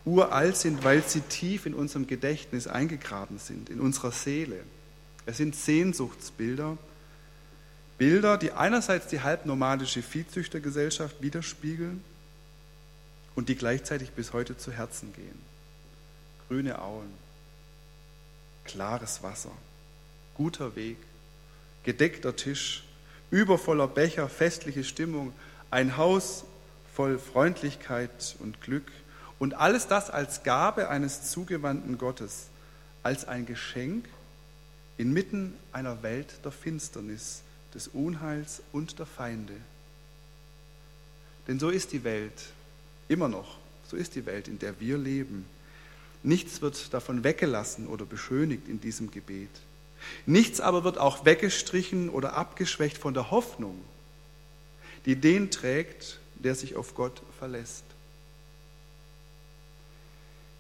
uralt 0.06 0.56
sind, 0.56 0.84
weil 0.84 1.02
sie 1.02 1.22
tief 1.22 1.66
in 1.66 1.74
unserem 1.74 2.06
Gedächtnis 2.06 2.68
eingegraben 2.68 3.40
sind, 3.40 3.72
in 3.72 3.80
unserer 3.80 4.12
Seele. 4.12 4.60
Es 5.26 5.38
sind 5.38 5.56
Sehnsuchtsbilder, 5.56 6.78
Bilder, 7.98 8.38
die 8.38 8.52
einerseits 8.52 9.08
die 9.08 9.22
halbnomadische 9.22 10.04
Viehzüchtergesellschaft 10.04 11.24
widerspiegeln 11.24 12.04
und 13.34 13.50
die 13.50 13.56
gleichzeitig 13.56 14.12
bis 14.12 14.32
heute 14.32 14.58
zu 14.58 14.72
Herzen 14.72 15.12
gehen. 15.14 15.42
Grüne 16.48 16.80
Auen, 16.80 17.10
klares 18.64 19.24
Wasser, 19.24 19.52
guter 20.38 20.76
Weg, 20.76 20.98
gedeckter 21.84 22.36
Tisch, 22.36 22.84
übervoller 23.32 23.88
Becher, 23.88 24.30
festliche 24.30 24.84
Stimmung, 24.84 25.34
ein 25.72 25.98
Haus 25.98 26.46
voll 26.94 27.18
Freundlichkeit 27.20 28.36
und 28.40 28.62
Glück 28.62 28.90
und 29.40 29.56
alles 29.56 29.88
das 29.88 30.10
als 30.10 30.44
Gabe 30.44 30.90
eines 30.90 31.30
zugewandten 31.30 31.98
Gottes, 31.98 32.48
als 33.04 33.28
ein 33.28 33.46
Geschenk 33.46 34.08
inmitten 34.98 35.54
einer 35.72 36.02
Welt 36.04 36.40
der 36.44 36.52
Finsternis, 36.52 37.42
des 37.74 37.90
Unheils 37.90 38.62
und 38.72 38.98
der 38.98 39.06
Feinde. 39.06 39.54
Denn 41.48 41.60
so 41.60 41.70
ist 41.70 41.92
die 41.92 42.04
Welt 42.04 42.48
immer 43.08 43.28
noch, 43.28 43.58
so 43.88 43.96
ist 43.96 44.16
die 44.16 44.26
Welt, 44.26 44.48
in 44.48 44.60
der 44.60 44.80
wir 44.80 44.98
leben. 44.98 45.46
Nichts 46.24 46.62
wird 46.62 46.94
davon 46.94 47.24
weggelassen 47.24 47.88
oder 47.88 48.06
beschönigt 48.06 48.68
in 48.68 48.82
diesem 48.82 49.12
Gebet. 49.12 49.50
Nichts 50.26 50.60
aber 50.60 50.84
wird 50.84 50.98
auch 50.98 51.26
weggestrichen 51.26 52.10
oder 52.10 52.34
abgeschwächt 52.34 52.98
von 52.98 53.14
der 53.14 53.32
Hoffnung, 53.32 53.82
die 55.06 55.16
den 55.16 55.52
trägt, 55.52 56.20
der 56.36 56.56
sich 56.56 56.76
auf 56.76 56.96
Gott 56.96 57.22
verlässt. 57.40 57.84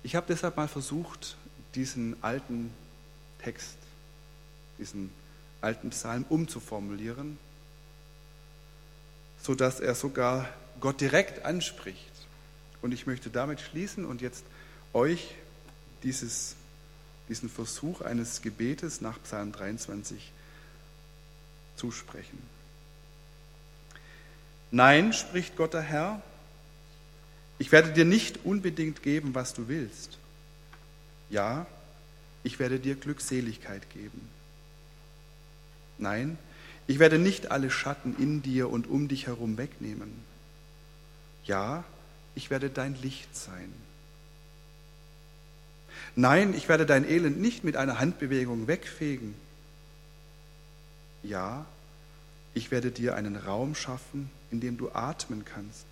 Ich 0.03 0.15
habe 0.15 0.25
deshalb 0.27 0.57
mal 0.57 0.67
versucht, 0.67 1.35
diesen 1.75 2.15
alten 2.23 2.73
Text, 3.43 3.77
diesen 4.79 5.11
alten 5.61 5.89
Psalm 5.89 6.25
umzuformulieren, 6.29 7.37
sodass 9.41 9.79
er 9.79 9.95
sogar 9.95 10.47
Gott 10.79 11.01
direkt 11.01 11.45
anspricht. 11.45 12.11
Und 12.81 12.93
ich 12.93 13.07
möchte 13.07 13.29
damit 13.29 13.59
schließen 13.59 14.05
und 14.05 14.21
jetzt 14.21 14.45
euch 14.93 15.35
dieses, 16.03 16.55
diesen 17.29 17.49
Versuch 17.49 18.01
eines 18.01 18.41
Gebetes 18.41 19.01
nach 19.01 19.21
Psalm 19.23 19.51
23 19.51 20.31
zusprechen. 21.75 22.41
Nein, 24.71 25.13
spricht 25.13 25.55
Gott 25.55 25.73
der 25.73 25.81
Herr, 25.81 26.21
ich 27.59 27.71
werde 27.71 27.91
dir 27.91 28.05
nicht 28.05 28.45
unbedingt 28.45 29.01
geben, 29.01 29.33
was 29.33 29.53
du 29.53 29.67
willst. 29.67 30.17
Ja, 31.29 31.65
ich 32.43 32.59
werde 32.59 32.79
dir 32.79 32.95
Glückseligkeit 32.95 33.89
geben. 33.89 34.29
Nein, 35.97 36.37
ich 36.85 36.99
werde 36.99 37.17
nicht 37.17 37.51
alle 37.51 37.71
Schatten 37.71 38.15
in 38.17 38.41
dir 38.41 38.69
und 38.69 38.87
um 38.87 39.07
dich 39.07 39.27
herum 39.27 39.57
wegnehmen. 39.57 40.13
Ja, 41.43 41.83
ich 42.35 42.49
werde 42.49 42.69
dein 42.69 42.95
Licht 43.01 43.35
sein. 43.35 43.73
Nein, 46.15 46.53
ich 46.53 46.69
werde 46.69 46.85
dein 46.85 47.07
Elend 47.07 47.39
nicht 47.39 47.63
mit 47.63 47.77
einer 47.77 47.99
Handbewegung 47.99 48.67
wegfegen. 48.67 49.35
Ja, 51.23 51.65
ich 52.53 52.71
werde 52.71 52.91
dir 52.91 53.15
einen 53.15 53.35
Raum 53.35 53.75
schaffen, 53.75 54.29
in 54.51 54.59
dem 54.59 54.77
du 54.77 54.91
atmen 54.91 55.45
kannst. 55.45 55.85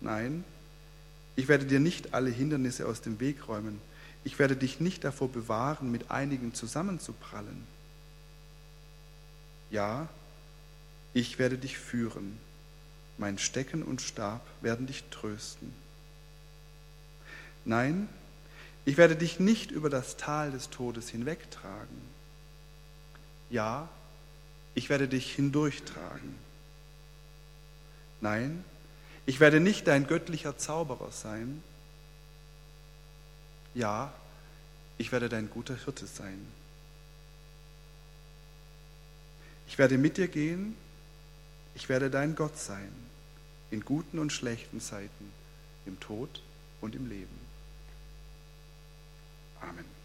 Nein, 0.00 0.44
ich 1.36 1.48
werde 1.48 1.64
dir 1.64 1.80
nicht 1.80 2.14
alle 2.14 2.30
Hindernisse 2.30 2.86
aus 2.86 3.00
dem 3.00 3.20
Weg 3.20 3.48
räumen. 3.48 3.80
Ich 4.24 4.38
werde 4.38 4.56
dich 4.56 4.80
nicht 4.80 5.04
davor 5.04 5.28
bewahren, 5.28 5.90
mit 5.90 6.10
einigen 6.10 6.54
zusammenzuprallen. 6.54 7.64
Ja, 9.70 10.08
ich 11.14 11.38
werde 11.38 11.58
dich 11.58 11.78
führen. 11.78 12.38
Mein 13.18 13.38
Stecken 13.38 13.82
und 13.82 14.00
Stab 14.00 14.46
werden 14.60 14.86
dich 14.86 15.04
trösten. 15.10 15.72
Nein, 17.64 18.08
ich 18.84 18.96
werde 18.96 19.16
dich 19.16 19.38
nicht 19.38 19.70
über 19.70 19.90
das 19.90 20.16
Tal 20.16 20.50
des 20.50 20.70
Todes 20.70 21.08
hinwegtragen. 21.08 22.02
Ja, 23.50 23.88
ich 24.74 24.88
werde 24.88 25.08
dich 25.08 25.32
hindurchtragen. 25.34 26.34
Nein, 28.20 28.64
ich 29.26 29.40
werde 29.40 29.60
nicht 29.60 29.86
dein 29.86 30.06
göttlicher 30.06 30.56
Zauberer 30.58 31.12
sein. 31.12 31.62
Ja, 33.74 34.12
ich 34.98 35.12
werde 35.12 35.28
dein 35.28 35.48
guter 35.50 35.76
Hirte 35.76 36.06
sein. 36.06 36.46
Ich 39.66 39.78
werde 39.78 39.96
mit 39.96 40.16
dir 40.16 40.28
gehen, 40.28 40.76
ich 41.74 41.88
werde 41.88 42.10
dein 42.10 42.34
Gott 42.34 42.58
sein, 42.58 42.92
in 43.70 43.84
guten 43.84 44.18
und 44.18 44.32
schlechten 44.32 44.80
Zeiten, 44.80 45.32
im 45.86 45.98
Tod 45.98 46.42
und 46.80 46.94
im 46.94 47.08
Leben. 47.08 47.41
Amen. 49.62 50.01